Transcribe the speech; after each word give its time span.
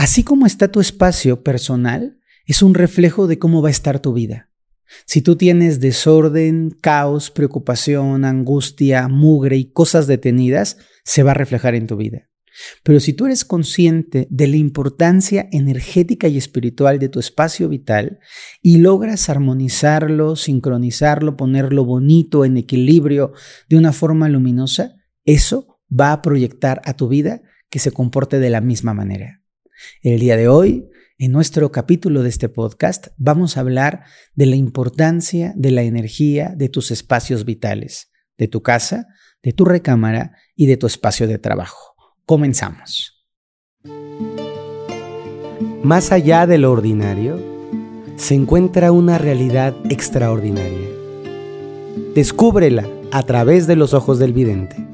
Así 0.00 0.24
como 0.24 0.46
está 0.46 0.68
tu 0.68 0.80
espacio 0.80 1.42
personal, 1.42 2.18
es 2.46 2.62
un 2.62 2.72
reflejo 2.72 3.26
de 3.26 3.38
cómo 3.38 3.60
va 3.60 3.68
a 3.68 3.70
estar 3.70 4.00
tu 4.00 4.14
vida. 4.14 4.48
Si 5.04 5.20
tú 5.20 5.36
tienes 5.36 5.78
desorden, 5.78 6.70
caos, 6.70 7.30
preocupación, 7.30 8.24
angustia, 8.24 9.08
mugre 9.08 9.58
y 9.58 9.70
cosas 9.70 10.06
detenidas, 10.06 10.78
se 11.04 11.22
va 11.22 11.32
a 11.32 11.34
reflejar 11.34 11.74
en 11.74 11.86
tu 11.86 11.98
vida. 11.98 12.30
Pero 12.82 12.98
si 12.98 13.12
tú 13.12 13.26
eres 13.26 13.44
consciente 13.44 14.26
de 14.30 14.46
la 14.46 14.56
importancia 14.56 15.50
energética 15.52 16.28
y 16.28 16.38
espiritual 16.38 16.98
de 16.98 17.10
tu 17.10 17.20
espacio 17.20 17.68
vital 17.68 18.20
y 18.62 18.78
logras 18.78 19.28
armonizarlo, 19.28 20.34
sincronizarlo, 20.34 21.36
ponerlo 21.36 21.84
bonito, 21.84 22.46
en 22.46 22.56
equilibrio, 22.56 23.34
de 23.68 23.76
una 23.76 23.92
forma 23.92 24.30
luminosa, 24.30 24.94
eso 25.26 25.78
va 25.92 26.12
a 26.12 26.22
proyectar 26.22 26.80
a 26.86 26.94
tu 26.94 27.06
vida 27.08 27.42
que 27.68 27.80
se 27.80 27.92
comporte 27.92 28.38
de 28.38 28.48
la 28.48 28.62
misma 28.62 28.94
manera. 28.94 29.39
El 30.02 30.18
día 30.20 30.36
de 30.36 30.48
hoy, 30.48 30.88
en 31.18 31.32
nuestro 31.32 31.70
capítulo 31.70 32.22
de 32.22 32.28
este 32.28 32.48
podcast, 32.48 33.08
vamos 33.16 33.56
a 33.56 33.60
hablar 33.60 34.04
de 34.34 34.46
la 34.46 34.56
importancia 34.56 35.52
de 35.56 35.70
la 35.70 35.82
energía 35.82 36.54
de 36.56 36.68
tus 36.68 36.90
espacios 36.90 37.44
vitales, 37.44 38.10
de 38.38 38.48
tu 38.48 38.62
casa, 38.62 39.06
de 39.42 39.52
tu 39.52 39.64
recámara 39.64 40.32
y 40.56 40.66
de 40.66 40.76
tu 40.76 40.86
espacio 40.86 41.26
de 41.26 41.38
trabajo. 41.38 41.94
Comenzamos. 42.24 43.26
Más 45.82 46.12
allá 46.12 46.46
de 46.46 46.58
lo 46.58 46.72
ordinario, 46.72 47.38
se 48.16 48.34
encuentra 48.34 48.92
una 48.92 49.18
realidad 49.18 49.74
extraordinaria. 49.88 50.88
Descúbrela 52.14 52.86
a 53.12 53.22
través 53.22 53.66
de 53.66 53.76
los 53.76 53.94
ojos 53.94 54.18
del 54.18 54.32
vidente. 54.32 54.89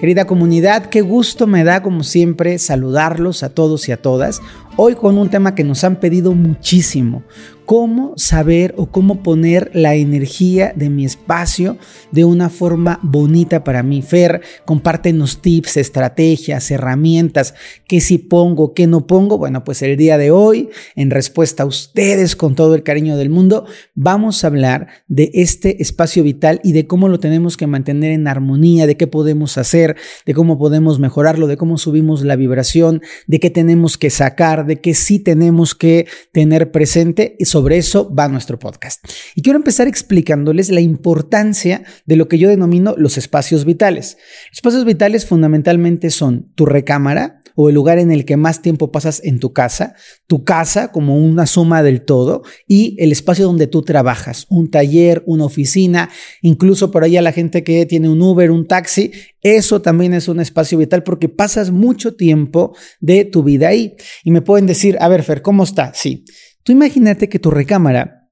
Querida 0.00 0.26
comunidad, 0.26 0.86
qué 0.86 1.02
gusto 1.02 1.46
me 1.46 1.62
da 1.62 1.82
como 1.82 2.04
siempre 2.04 2.58
saludarlos 2.58 3.42
a 3.42 3.50
todos 3.50 3.86
y 3.86 3.92
a 3.92 3.98
todas. 3.98 4.40
Hoy 4.76 4.94
con 4.94 5.18
un 5.18 5.28
tema 5.28 5.54
que 5.54 5.62
nos 5.62 5.84
han 5.84 5.96
pedido 5.96 6.32
muchísimo, 6.32 7.22
cómo 7.70 8.14
saber 8.16 8.74
o 8.78 8.90
cómo 8.90 9.22
poner 9.22 9.70
la 9.74 9.94
energía 9.94 10.72
de 10.74 10.90
mi 10.90 11.04
espacio 11.04 11.76
de 12.10 12.24
una 12.24 12.50
forma 12.50 12.98
bonita 13.00 13.62
para 13.62 13.84
mí. 13.84 14.02
Fer, 14.02 14.40
compártenos 14.64 15.40
tips, 15.40 15.76
estrategias, 15.76 16.68
herramientas, 16.72 17.54
qué 17.86 18.00
si 18.00 18.18
pongo, 18.18 18.74
qué 18.74 18.88
no 18.88 19.06
pongo. 19.06 19.38
Bueno, 19.38 19.62
pues 19.62 19.82
el 19.82 19.96
día 19.96 20.18
de 20.18 20.32
hoy, 20.32 20.68
en 20.96 21.10
respuesta 21.10 21.62
a 21.62 21.66
ustedes 21.66 22.34
con 22.34 22.56
todo 22.56 22.74
el 22.74 22.82
cariño 22.82 23.16
del 23.16 23.30
mundo, 23.30 23.66
vamos 23.94 24.42
a 24.42 24.48
hablar 24.48 24.88
de 25.06 25.30
este 25.32 25.80
espacio 25.80 26.24
vital 26.24 26.60
y 26.64 26.72
de 26.72 26.88
cómo 26.88 27.06
lo 27.06 27.20
tenemos 27.20 27.56
que 27.56 27.68
mantener 27.68 28.10
en 28.10 28.26
armonía, 28.26 28.88
de 28.88 28.96
qué 28.96 29.06
podemos 29.06 29.58
hacer, 29.58 29.94
de 30.26 30.34
cómo 30.34 30.58
podemos 30.58 30.98
mejorarlo, 30.98 31.46
de 31.46 31.56
cómo 31.56 31.78
subimos 31.78 32.24
la 32.24 32.34
vibración, 32.34 33.00
de 33.28 33.38
qué 33.38 33.48
tenemos 33.48 33.96
que 33.96 34.10
sacar, 34.10 34.66
de 34.66 34.80
qué 34.80 34.92
sí 34.94 35.20
tenemos 35.20 35.76
que 35.76 36.08
tener 36.32 36.72
presente 36.72 37.36
y 37.38 37.44
sobre 37.44 37.59
eso 37.68 38.12
va 38.14 38.28
nuestro 38.28 38.58
podcast. 38.58 39.04
Y 39.34 39.42
quiero 39.42 39.58
empezar 39.58 39.86
explicándoles 39.86 40.70
la 40.70 40.80
importancia 40.80 41.84
de 42.06 42.16
lo 42.16 42.28
que 42.28 42.38
yo 42.38 42.48
denomino 42.48 42.94
los 42.96 43.18
espacios 43.18 43.64
vitales. 43.64 44.16
Espacios 44.52 44.84
vitales 44.84 45.26
fundamentalmente 45.26 46.10
son 46.10 46.50
tu 46.54 46.66
recámara, 46.66 47.40
o 47.54 47.68
el 47.68 47.74
lugar 47.74 47.98
en 47.98 48.10
el 48.10 48.24
que 48.24 48.38
más 48.38 48.62
tiempo 48.62 48.90
pasas 48.90 49.20
en 49.22 49.38
tu 49.38 49.52
casa, 49.52 49.94
tu 50.26 50.44
casa 50.44 50.92
como 50.92 51.18
una 51.18 51.44
suma 51.44 51.82
del 51.82 52.02
todo 52.02 52.42
y 52.66 52.96
el 52.98 53.12
espacio 53.12 53.44
donde 53.44 53.66
tú 53.66 53.82
trabajas, 53.82 54.46
un 54.48 54.70
taller, 54.70 55.22
una 55.26 55.44
oficina, 55.44 56.08
incluso 56.42 56.90
por 56.90 57.04
ahí 57.04 57.16
a 57.16 57.22
la 57.22 57.32
gente 57.32 57.62
que 57.62 57.84
tiene 57.86 58.08
un 58.08 58.22
Uber, 58.22 58.50
un 58.50 58.66
taxi, 58.66 59.12
eso 59.42 59.82
también 59.82 60.14
es 60.14 60.28
un 60.28 60.40
espacio 60.40 60.78
vital 60.78 61.02
porque 61.02 61.28
pasas 61.28 61.70
mucho 61.70 62.14
tiempo 62.14 62.74
de 63.00 63.26
tu 63.26 63.42
vida 63.42 63.68
ahí. 63.68 63.94
Y 64.24 64.30
me 64.30 64.42
pueden 64.42 64.66
decir, 64.66 64.96
a 65.00 65.08
ver, 65.08 65.22
Fer, 65.22 65.42
¿cómo 65.42 65.64
está? 65.64 65.92
Sí. 65.94 66.24
Tú 66.70 66.74
imagínate 66.74 67.28
que 67.28 67.40
tu 67.40 67.50
recámara 67.50 68.30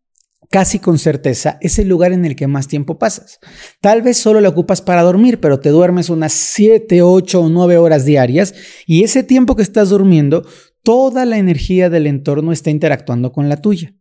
casi 0.48 0.78
con 0.78 1.00
certeza 1.00 1.58
es 1.60 1.80
el 1.80 1.88
lugar 1.88 2.12
en 2.12 2.24
el 2.24 2.36
que 2.36 2.46
más 2.46 2.68
tiempo 2.68 2.96
pasas. 2.96 3.40
Tal 3.80 4.00
vez 4.00 4.16
solo 4.16 4.40
lo 4.40 4.48
ocupas 4.48 4.80
para 4.80 5.02
dormir, 5.02 5.40
pero 5.40 5.58
te 5.58 5.70
duermes 5.70 6.08
unas 6.08 6.34
7, 6.34 7.02
8 7.02 7.40
o 7.40 7.48
9 7.48 7.78
horas 7.78 8.04
diarias 8.04 8.54
y 8.86 9.02
ese 9.02 9.24
tiempo 9.24 9.56
que 9.56 9.62
estás 9.62 9.88
durmiendo, 9.88 10.46
toda 10.84 11.24
la 11.24 11.38
energía 11.38 11.90
del 11.90 12.06
entorno 12.06 12.52
está 12.52 12.70
interactuando 12.70 13.32
con 13.32 13.48
la 13.48 13.56
tuya 13.56 13.97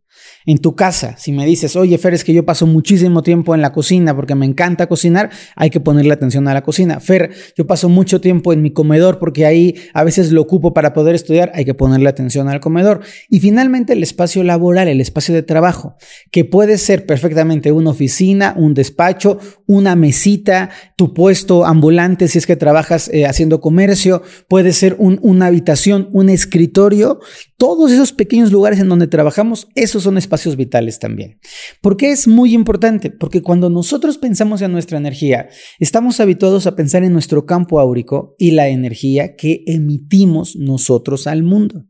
en 0.48 0.58
tu 0.58 0.74
casa. 0.74 1.14
Si 1.18 1.30
me 1.30 1.44
dices, 1.44 1.76
oye, 1.76 1.98
Fer, 1.98 2.14
es 2.14 2.24
que 2.24 2.32
yo 2.32 2.42
paso 2.46 2.66
muchísimo 2.66 3.22
tiempo 3.22 3.54
en 3.54 3.60
la 3.60 3.70
cocina 3.70 4.16
porque 4.16 4.34
me 4.34 4.46
encanta 4.46 4.86
cocinar, 4.86 5.28
hay 5.54 5.68
que 5.68 5.78
ponerle 5.78 6.14
atención 6.14 6.48
a 6.48 6.54
la 6.54 6.62
cocina. 6.62 7.00
Fer, 7.00 7.32
yo 7.54 7.66
paso 7.66 7.90
mucho 7.90 8.22
tiempo 8.22 8.54
en 8.54 8.62
mi 8.62 8.70
comedor 8.70 9.18
porque 9.18 9.44
ahí 9.44 9.74
a 9.92 10.04
veces 10.04 10.32
lo 10.32 10.40
ocupo 10.40 10.72
para 10.72 10.94
poder 10.94 11.14
estudiar, 11.14 11.52
hay 11.54 11.66
que 11.66 11.74
ponerle 11.74 12.08
atención 12.08 12.48
al 12.48 12.60
comedor. 12.60 13.02
Y 13.28 13.40
finalmente 13.40 13.92
el 13.92 14.02
espacio 14.02 14.42
laboral, 14.42 14.88
el 14.88 15.02
espacio 15.02 15.34
de 15.34 15.42
trabajo, 15.42 15.96
que 16.30 16.46
puede 16.46 16.78
ser 16.78 17.04
perfectamente 17.04 17.70
una 17.70 17.90
oficina, 17.90 18.54
un 18.56 18.72
despacho, 18.72 19.38
una 19.66 19.96
mesita, 19.96 20.70
tu 20.96 21.12
puesto 21.12 21.66
ambulante 21.66 22.26
si 22.26 22.38
es 22.38 22.46
que 22.46 22.56
trabajas 22.56 23.10
eh, 23.12 23.26
haciendo 23.26 23.60
comercio, 23.60 24.22
puede 24.48 24.72
ser 24.72 24.96
una 24.98 25.44
habitación, 25.44 26.08
un 26.12 26.30
escritorio, 26.30 27.20
todos 27.58 27.92
esos 27.92 28.12
pequeños 28.14 28.50
lugares 28.50 28.80
en 28.80 28.88
donde 28.88 29.08
trabajamos, 29.08 29.68
esos 29.74 30.04
son 30.04 30.16
espacios 30.16 30.37
vitales 30.56 30.98
también. 30.98 31.38
¿Por 31.80 31.96
qué 31.96 32.10
es 32.10 32.28
muy 32.28 32.54
importante? 32.54 33.10
Porque 33.10 33.42
cuando 33.42 33.70
nosotros 33.70 34.18
pensamos 34.18 34.62
en 34.62 34.72
nuestra 34.72 34.98
energía, 34.98 35.48
estamos 35.78 36.20
habituados 36.20 36.66
a 36.66 36.76
pensar 36.76 37.04
en 37.04 37.12
nuestro 37.12 37.46
campo 37.46 37.80
áurico 37.80 38.34
y 38.38 38.52
la 38.52 38.68
energía 38.68 39.36
que 39.36 39.64
emitimos 39.66 40.56
nosotros 40.56 41.26
al 41.26 41.42
mundo. 41.42 41.86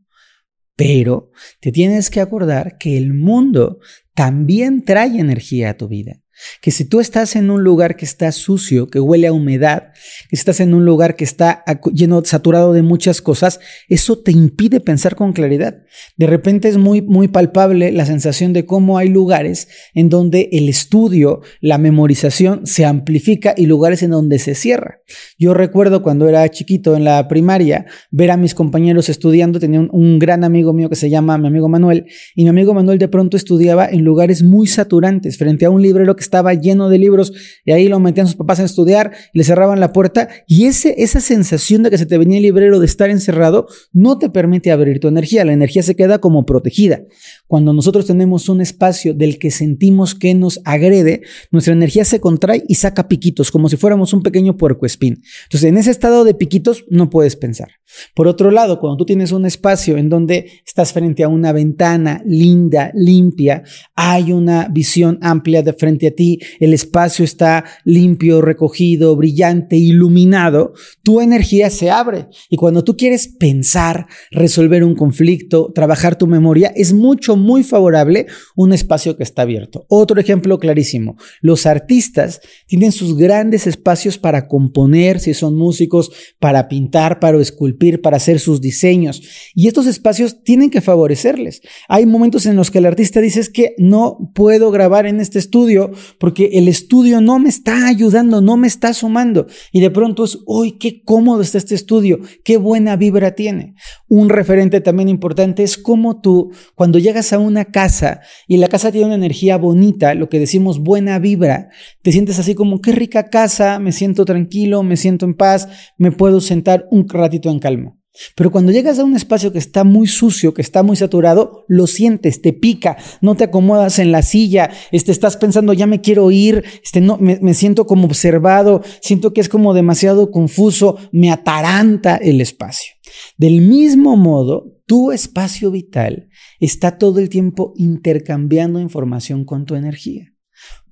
Pero 0.75 1.31
te 1.59 1.71
tienes 1.71 2.09
que 2.09 2.21
acordar 2.21 2.77
que 2.77 2.97
el 2.97 3.13
mundo 3.13 3.79
también 4.13 4.85
trae 4.85 5.19
energía 5.19 5.71
a 5.71 5.77
tu 5.77 5.87
vida. 5.87 6.21
Que 6.61 6.71
si 6.71 6.85
tú 6.85 6.99
estás 6.99 7.35
en 7.35 7.49
un 7.49 7.63
lugar 7.63 7.95
que 7.95 8.05
está 8.05 8.31
sucio, 8.31 8.89
que 8.89 8.99
huele 8.99 9.27
a 9.27 9.33
humedad, 9.33 9.91
que 10.29 10.35
estás 10.35 10.59
en 10.59 10.73
un 10.73 10.85
lugar 10.85 11.15
que 11.15 11.23
está 11.23 11.63
lleno, 11.93 12.23
saturado 12.25 12.73
de 12.73 12.81
muchas 12.81 13.21
cosas, 13.21 13.59
eso 13.87 14.19
te 14.19 14.31
impide 14.31 14.79
pensar 14.79 15.15
con 15.15 15.33
claridad. 15.33 15.83
De 16.17 16.27
repente 16.27 16.69
es 16.69 16.77
muy, 16.77 17.01
muy 17.01 17.27
palpable 17.27 17.91
la 17.91 18.05
sensación 18.05 18.53
de 18.53 18.65
cómo 18.65 18.97
hay 18.97 19.09
lugares 19.09 19.67
en 19.93 20.09
donde 20.09 20.49
el 20.51 20.69
estudio, 20.69 21.41
la 21.61 21.77
memorización 21.77 22.65
se 22.65 22.85
amplifica 22.85 23.53
y 23.55 23.65
lugares 23.65 24.03
en 24.03 24.11
donde 24.11 24.39
se 24.39 24.55
cierra. 24.55 25.01
Yo 25.37 25.53
recuerdo 25.53 26.03
cuando 26.03 26.27
era 26.29 26.47
chiquito 26.49 26.95
en 26.95 27.03
la 27.03 27.27
primaria, 27.27 27.85
ver 28.11 28.31
a 28.31 28.37
mis 28.37 28.53
compañeros 28.53 29.09
estudiando, 29.09 29.59
tenía 29.59 29.79
un, 29.79 29.89
un 29.91 30.19
gran 30.19 30.43
amigo 30.43 30.73
mío 30.73 30.89
que 30.89 30.95
se 30.95 31.09
llama 31.09 31.37
mi 31.37 31.47
amigo 31.47 31.69
Manuel, 31.69 32.05
y 32.35 32.43
mi 32.43 32.49
amigo 32.49 32.73
Manuel 32.73 32.99
de 32.99 33.07
pronto 33.07 33.37
estudiaba 33.37 33.87
en 33.87 34.03
lugares 34.03 34.43
muy 34.43 34.67
saturantes, 34.67 35.37
frente 35.37 35.65
a 35.65 35.69
un 35.69 35.81
librero 35.81 36.15
que 36.15 36.21
estaba 36.29 36.53
lleno 36.53 36.89
de 36.89 36.99
libros 36.99 37.33
y 37.65 37.71
ahí 37.71 37.87
lo 37.87 37.99
metían 37.99 38.27
sus 38.27 38.35
papás 38.35 38.59
a 38.59 38.63
estudiar 38.63 39.11
y 39.33 39.39
le 39.39 39.43
cerraban 39.43 39.79
la 39.79 39.91
puerta 39.91 40.29
y 40.47 40.65
ese, 40.65 40.95
esa 41.01 41.19
sensación 41.19 41.81
de 41.81 41.89
que 41.89 41.97
se 41.97 42.05
te 42.05 42.17
venía 42.19 42.37
el 42.37 42.43
librero 42.43 42.79
de 42.79 42.85
estar 42.85 43.09
encerrado 43.09 43.67
no 43.91 44.19
te 44.19 44.29
permite 44.29 44.71
abrir 44.71 44.99
tu 44.99 45.07
energía, 45.07 45.43
la 45.43 45.53
energía 45.53 45.81
se 45.81 45.95
queda 45.95 46.19
como 46.19 46.45
protegida. 46.45 47.01
Cuando 47.49 47.73
nosotros 47.73 48.05
tenemos 48.05 48.47
un 48.47 48.61
espacio 48.61 49.15
del 49.15 49.39
que 49.39 49.49
sentimos 49.49 50.13
que 50.13 50.35
nos 50.35 50.61
agrede, 50.65 51.23
nuestra 51.49 51.73
energía 51.73 52.05
se 52.05 52.19
contrae 52.19 52.63
y 52.67 52.75
saca 52.75 53.07
piquitos, 53.07 53.49
como 53.49 53.69
si 53.69 53.75
fuéramos 53.75 54.13
un 54.13 54.21
pequeño 54.21 54.55
puercoespín. 54.55 55.23
Entonces, 55.45 55.67
en 55.67 55.77
ese 55.77 55.89
estado 55.89 56.25
de 56.25 56.35
piquitos 56.35 56.85
no 56.91 57.09
puedes 57.09 57.35
pensar. 57.35 57.69
Por 58.13 58.27
otro 58.27 58.51
lado, 58.51 58.79
cuando 58.79 58.97
tú 58.97 59.05
tienes 59.05 59.31
un 59.31 59.47
espacio 59.47 59.97
en 59.97 60.09
donde 60.09 60.61
estás 60.63 60.93
frente 60.93 61.23
a 61.23 61.27
una 61.27 61.51
ventana 61.51 62.21
linda, 62.23 62.91
limpia, 62.93 63.63
hay 63.95 64.31
una 64.31 64.67
visión 64.67 65.17
amplia 65.23 65.63
de 65.63 65.73
frente 65.73 66.05
a 66.05 66.11
ti, 66.11 66.37
el 66.59 66.75
espacio 66.75 67.25
está 67.25 67.65
limpio, 67.83 68.43
recogido, 68.43 69.15
brillante, 69.15 69.75
iluminado, 69.75 70.73
tu 71.01 71.19
energía 71.19 71.71
se 71.71 71.89
abre. 71.89 72.27
Y 72.47 72.57
cuando 72.57 72.83
tú 72.83 72.95
quieres 72.95 73.27
pensar, 73.27 74.05
resolver 74.29 74.83
un 74.83 74.93
conflicto, 74.93 75.71
trabajar 75.73 76.15
tu 76.15 76.27
memoria, 76.27 76.71
es 76.75 76.93
mucho, 76.93 77.38
muy 77.39 77.63
favorable 77.63 78.27
un 78.55 78.73
espacio 78.73 79.17
que 79.17 79.23
está 79.23 79.41
abierto. 79.41 79.85
Otro 79.89 80.19
ejemplo 80.19 80.59
clarísimo, 80.59 81.17
los 81.41 81.65
artistas 81.65 82.41
tienen 82.67 82.91
sus 82.91 83.17
grandes 83.17 83.65
espacios 83.65 84.17
para 84.17 84.47
componer, 84.47 85.19
si 85.19 85.33
son 85.33 85.55
músicos, 85.55 86.11
para 86.39 86.67
pintar, 86.67 87.19
para 87.19 87.41
esculpir, 87.41 88.01
para 88.01 88.17
hacer 88.17 88.39
sus 88.39 88.61
diseños. 88.61 89.21
Y 89.55 89.67
estos 89.67 89.87
espacios 89.87 90.43
tienen 90.43 90.69
que 90.69 90.81
favorecerles. 90.81 91.61
Hay 91.87 92.05
momentos 92.05 92.45
en 92.45 92.55
los 92.55 92.69
que 92.69 92.77
el 92.77 92.85
artista 92.85 93.21
dice 93.21 93.39
que 93.51 93.75
no 93.77 94.31
puedo 94.35 94.71
grabar 94.71 95.05
en 95.05 95.19
este 95.19 95.39
estudio 95.39 95.91
porque 96.19 96.51
el 96.53 96.67
estudio 96.67 97.21
no 97.21 97.39
me 97.39 97.49
está 97.49 97.87
ayudando, 97.87 98.41
no 98.41 98.57
me 98.57 98.67
está 98.67 98.93
sumando. 98.93 99.47
Y 99.71 99.79
de 99.79 99.89
pronto 99.89 100.25
es, 100.25 100.37
uy, 100.45 100.77
qué 100.77 101.01
cómodo 101.03 101.41
está 101.41 101.57
este 101.57 101.75
estudio, 101.75 102.19
qué 102.43 102.57
buena 102.57 102.95
vibra 102.95 103.35
tiene. 103.35 103.75
Un 104.07 104.29
referente 104.29 104.81
también 104.81 105.09
importante 105.09 105.63
es 105.63 105.77
cómo 105.77 106.19
tú, 106.21 106.51
cuando 106.75 106.99
llegas 106.99 107.28
a 107.33 107.39
una 107.39 107.65
casa 107.65 108.21
y 108.47 108.57
la 108.57 108.67
casa 108.67 108.91
tiene 108.91 109.07
una 109.07 109.15
energía 109.15 109.57
bonita, 109.57 110.13
lo 110.13 110.29
que 110.29 110.39
decimos 110.39 110.79
buena 110.79 111.19
vibra, 111.19 111.69
te 112.01 112.11
sientes 112.11 112.39
así 112.39 112.55
como, 112.55 112.81
qué 112.81 112.91
rica 112.91 113.29
casa, 113.29 113.79
me 113.79 113.91
siento 113.91 114.25
tranquilo, 114.25 114.83
me 114.83 114.97
siento 114.97 115.25
en 115.25 115.35
paz, 115.35 115.67
me 115.97 116.11
puedo 116.11 116.41
sentar 116.41 116.87
un 116.91 117.07
ratito 117.07 117.49
en 117.49 117.59
calma. 117.59 117.95
Pero 118.35 118.51
cuando 118.51 118.71
llegas 118.71 118.99
a 118.99 119.03
un 119.03 119.15
espacio 119.15 119.51
que 119.51 119.59
está 119.59 119.83
muy 119.83 120.07
sucio, 120.07 120.53
que 120.53 120.61
está 120.61 120.83
muy 120.83 120.95
saturado, 120.95 121.63
lo 121.67 121.87
sientes, 121.87 122.41
te 122.41 122.53
pica, 122.53 122.97
no 123.21 123.35
te 123.35 123.45
acomodas 123.45 123.99
en 123.99 124.11
la 124.11 124.23
silla, 124.23 124.71
este, 124.91 125.11
estás 125.11 125.37
pensando, 125.37 125.73
ya 125.73 125.87
me 125.87 126.01
quiero 126.01 126.29
ir, 126.31 126.63
este, 126.83 127.01
no, 127.01 127.17
me, 127.17 127.39
me 127.41 127.53
siento 127.53 127.85
como 127.85 128.05
observado, 128.05 128.81
siento 129.01 129.31
que 129.31 129.41
es 129.41 129.49
como 129.49 129.73
demasiado 129.73 130.31
confuso, 130.31 130.97
me 131.11 131.31
ataranta 131.31 132.17
el 132.17 132.41
espacio. 132.41 132.98
Del 133.37 133.61
mismo 133.61 134.17
modo, 134.17 134.79
tu 134.85 135.11
espacio 135.11 135.71
vital 135.71 136.29
está 136.59 136.97
todo 136.97 137.19
el 137.19 137.29
tiempo 137.29 137.73
intercambiando 137.75 138.79
información 138.79 139.45
con 139.45 139.65
tu 139.65 139.75
energía. 139.75 140.33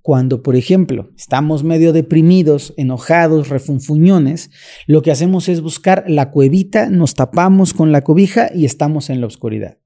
Cuando, 0.02 0.42
por 0.42 0.56
ejemplo, 0.56 1.10
estamos 1.18 1.64
medio 1.64 1.92
deprimidos, 1.92 2.74
enojados, 2.78 3.50
refunfuñones, 3.50 4.52
lo 4.86 5.02
que 5.02 5.12
hacemos 5.12 5.50
es 5.50 5.60
buscar 5.60 6.06
la 6.08 6.32
cuevita, 6.32 6.90
nos 6.90 7.14
tapamos 7.14 7.74
con 7.74 7.92
la 7.92 8.02
cobija 8.04 8.50
y 8.56 8.64
estamos 8.64 9.10
en 9.10 9.20
la 9.20 9.28
oscuridad. 9.28 9.80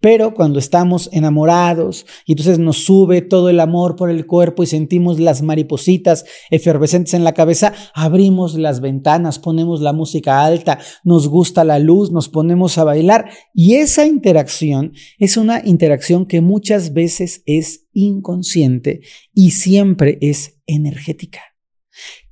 Pero 0.00 0.34
cuando 0.34 0.58
estamos 0.58 1.08
enamorados 1.12 2.06
y 2.26 2.32
entonces 2.32 2.58
nos 2.58 2.84
sube 2.84 3.22
todo 3.22 3.48
el 3.48 3.60
amor 3.60 3.96
por 3.96 4.10
el 4.10 4.26
cuerpo 4.26 4.62
y 4.62 4.66
sentimos 4.66 5.18
las 5.20 5.42
maripositas 5.42 6.24
efervescentes 6.50 7.14
en 7.14 7.24
la 7.24 7.34
cabeza, 7.34 7.72
abrimos 7.94 8.54
las 8.54 8.80
ventanas, 8.80 9.38
ponemos 9.38 9.80
la 9.80 9.92
música 9.92 10.44
alta, 10.44 10.78
nos 11.04 11.28
gusta 11.28 11.64
la 11.64 11.78
luz, 11.78 12.10
nos 12.12 12.28
ponemos 12.28 12.78
a 12.78 12.84
bailar 12.84 13.30
y 13.54 13.74
esa 13.74 14.06
interacción 14.06 14.92
es 15.18 15.36
una 15.36 15.62
interacción 15.64 16.26
que 16.26 16.40
muchas 16.40 16.92
veces 16.92 17.42
es 17.46 17.86
inconsciente 17.92 19.00
y 19.34 19.50
siempre 19.52 20.18
es 20.20 20.58
energética. 20.66 21.57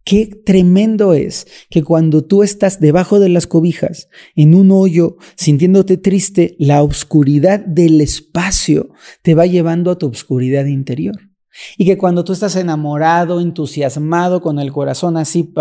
Qué 0.06 0.26
tremendo 0.26 1.14
es 1.14 1.48
que 1.68 1.82
cuando 1.82 2.22
tú 2.22 2.44
estás 2.44 2.78
debajo 2.78 3.18
de 3.18 3.28
las 3.28 3.48
cobijas, 3.48 4.08
en 4.36 4.54
un 4.54 4.70
hoyo, 4.70 5.16
sintiéndote 5.34 5.96
triste, 5.96 6.54
la 6.60 6.84
oscuridad 6.84 7.58
del 7.58 8.00
espacio 8.00 8.90
te 9.22 9.34
va 9.34 9.46
llevando 9.46 9.90
a 9.90 9.98
tu 9.98 10.06
oscuridad 10.06 10.66
interior. 10.66 11.16
Y 11.76 11.86
que 11.86 11.98
cuando 11.98 12.22
tú 12.22 12.32
estás 12.32 12.54
enamorado, 12.54 13.40
entusiasmado, 13.40 14.40
con 14.40 14.60
el 14.60 14.70
corazón 14.70 15.16
así 15.16 15.52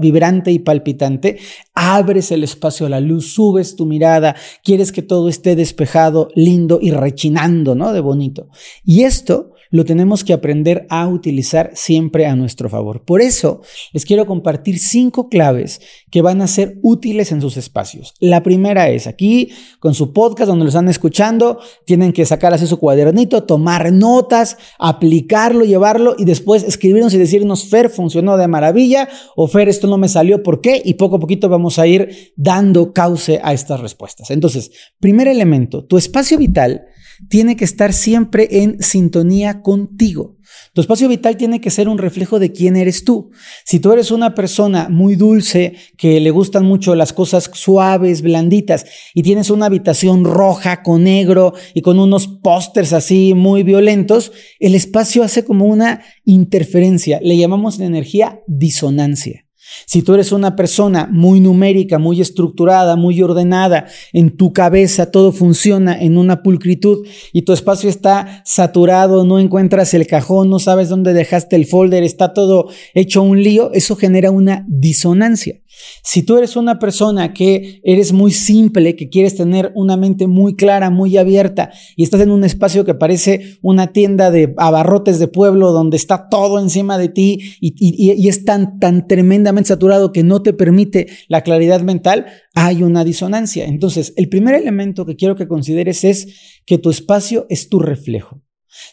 vibrante 0.00 0.52
y 0.52 0.58
palpitante, 0.60 1.38
abres 1.74 2.30
el 2.30 2.44
espacio 2.44 2.86
a 2.86 2.88
la 2.88 3.00
luz, 3.00 3.34
subes 3.34 3.76
tu 3.76 3.84
mirada, 3.84 4.36
quieres 4.64 4.90
que 4.90 5.02
todo 5.02 5.28
esté 5.28 5.54
despejado, 5.54 6.28
lindo 6.34 6.78
y 6.80 6.92
rechinando, 6.92 7.74
¿no? 7.74 7.92
De 7.92 8.00
bonito. 8.00 8.48
Y 8.86 9.02
esto 9.02 9.52
lo 9.72 9.84
tenemos 9.84 10.22
que 10.22 10.34
aprender 10.34 10.86
a 10.90 11.08
utilizar 11.08 11.70
siempre 11.74 12.26
a 12.26 12.36
nuestro 12.36 12.68
favor. 12.68 13.04
Por 13.04 13.22
eso 13.22 13.62
les 13.92 14.04
quiero 14.04 14.26
compartir 14.26 14.78
cinco 14.78 15.28
claves 15.28 15.80
que 16.10 16.22
van 16.22 16.42
a 16.42 16.46
ser 16.46 16.78
útiles 16.82 17.32
en 17.32 17.40
sus 17.40 17.56
espacios. 17.56 18.14
La 18.20 18.42
primera 18.42 18.90
es 18.90 19.06
aquí, 19.06 19.50
con 19.80 19.94
su 19.94 20.12
podcast 20.12 20.48
donde 20.48 20.66
lo 20.66 20.68
están 20.68 20.90
escuchando, 20.90 21.58
tienen 21.86 22.12
que 22.12 22.26
sacar 22.26 22.52
así 22.52 22.66
su 22.66 22.78
cuadernito, 22.78 23.44
tomar 23.44 23.90
notas, 23.92 24.58
aplicarlo, 24.78 25.64
llevarlo 25.64 26.16
y 26.18 26.26
después 26.26 26.62
escribirnos 26.64 27.14
y 27.14 27.18
decirnos, 27.18 27.64
Fer, 27.64 27.88
funcionó 27.88 28.36
de 28.36 28.48
maravilla 28.48 29.08
o 29.36 29.48
Fer, 29.48 29.70
esto 29.70 29.86
no 29.86 29.96
me 29.96 30.08
salió, 30.08 30.42
¿por 30.42 30.60
qué? 30.60 30.82
Y 30.84 30.94
poco 30.94 31.16
a 31.16 31.20
poquito 31.20 31.48
vamos 31.48 31.78
a 31.78 31.86
ir 31.86 32.32
dando 32.36 32.92
cauce 32.92 33.40
a 33.42 33.54
estas 33.54 33.80
respuestas. 33.80 34.30
Entonces, 34.30 34.70
primer 35.00 35.28
elemento, 35.28 35.86
tu 35.86 35.96
espacio 35.96 36.36
vital 36.36 36.84
tiene 37.28 37.56
que 37.56 37.64
estar 37.64 37.92
siempre 37.92 38.48
en 38.50 38.82
sintonía 38.82 39.61
contigo. 39.62 40.36
Tu 40.74 40.80
espacio 40.80 41.08
vital 41.08 41.36
tiene 41.36 41.60
que 41.60 41.70
ser 41.70 41.88
un 41.88 41.98
reflejo 41.98 42.38
de 42.38 42.52
quién 42.52 42.76
eres 42.76 43.04
tú. 43.04 43.30
Si 43.64 43.80
tú 43.80 43.92
eres 43.92 44.10
una 44.10 44.34
persona 44.34 44.88
muy 44.88 45.16
dulce, 45.16 45.74
que 45.96 46.20
le 46.20 46.30
gustan 46.30 46.64
mucho 46.64 46.94
las 46.94 47.12
cosas 47.12 47.50
suaves, 47.52 48.22
blanditas, 48.22 48.84
y 49.14 49.22
tienes 49.22 49.50
una 49.50 49.66
habitación 49.66 50.24
roja 50.24 50.82
con 50.82 51.04
negro 51.04 51.54
y 51.74 51.80
con 51.80 51.98
unos 51.98 52.26
pósters 52.26 52.92
así 52.92 53.34
muy 53.34 53.62
violentos, 53.62 54.32
el 54.60 54.74
espacio 54.74 55.22
hace 55.22 55.44
como 55.44 55.66
una 55.66 56.02
interferencia. 56.24 57.20
Le 57.22 57.36
llamamos 57.36 57.78
en 57.78 57.86
energía 57.86 58.40
disonancia. 58.46 59.41
Si 59.86 60.02
tú 60.02 60.14
eres 60.14 60.32
una 60.32 60.56
persona 60.56 61.08
muy 61.10 61.40
numérica, 61.40 61.98
muy 61.98 62.20
estructurada, 62.20 62.96
muy 62.96 63.22
ordenada, 63.22 63.86
en 64.12 64.36
tu 64.36 64.52
cabeza 64.52 65.10
todo 65.10 65.32
funciona 65.32 66.00
en 66.00 66.18
una 66.18 66.42
pulcritud 66.42 67.06
y 67.32 67.42
tu 67.42 67.52
espacio 67.52 67.88
está 67.88 68.42
saturado, 68.44 69.24
no 69.24 69.38
encuentras 69.38 69.94
el 69.94 70.06
cajón, 70.06 70.50
no 70.50 70.58
sabes 70.58 70.88
dónde 70.88 71.12
dejaste 71.14 71.56
el 71.56 71.66
folder, 71.66 72.02
está 72.02 72.34
todo 72.34 72.68
hecho 72.94 73.22
un 73.22 73.42
lío, 73.42 73.72
eso 73.72 73.96
genera 73.96 74.30
una 74.30 74.64
disonancia. 74.68 75.61
Si 76.02 76.22
tú 76.22 76.36
eres 76.36 76.56
una 76.56 76.78
persona 76.78 77.32
que 77.32 77.80
eres 77.84 78.12
muy 78.12 78.32
simple, 78.32 78.96
que 78.96 79.08
quieres 79.08 79.36
tener 79.36 79.72
una 79.74 79.96
mente 79.96 80.26
muy 80.26 80.56
clara, 80.56 80.90
muy 80.90 81.16
abierta 81.16 81.70
y 81.96 82.02
estás 82.02 82.20
en 82.20 82.30
un 82.30 82.44
espacio 82.44 82.84
que 82.84 82.94
parece 82.94 83.58
una 83.62 83.92
tienda 83.92 84.30
de 84.30 84.54
abarrotes 84.56 85.18
de 85.18 85.28
pueblo 85.28 85.72
donde 85.72 85.96
está 85.96 86.28
todo 86.28 86.58
encima 86.58 86.98
de 86.98 87.08
ti 87.08 87.56
y, 87.60 88.28
es 88.28 88.44
tan, 88.44 88.78
tan 88.78 89.06
tremendamente 89.06 89.68
saturado 89.68 90.12
que 90.12 90.22
no 90.22 90.42
te 90.42 90.52
permite 90.52 91.08
la 91.28 91.42
claridad 91.42 91.82
mental, 91.82 92.26
hay 92.54 92.82
una 92.82 93.04
disonancia. 93.04 93.64
Entonces, 93.66 94.12
el 94.16 94.28
primer 94.28 94.54
elemento 94.54 95.06
que 95.06 95.16
quiero 95.16 95.36
que 95.36 95.48
consideres 95.48 96.04
es 96.04 96.60
que 96.66 96.78
tu 96.78 96.90
espacio 96.90 97.46
es 97.48 97.68
tu 97.68 97.78
reflejo. 97.78 98.42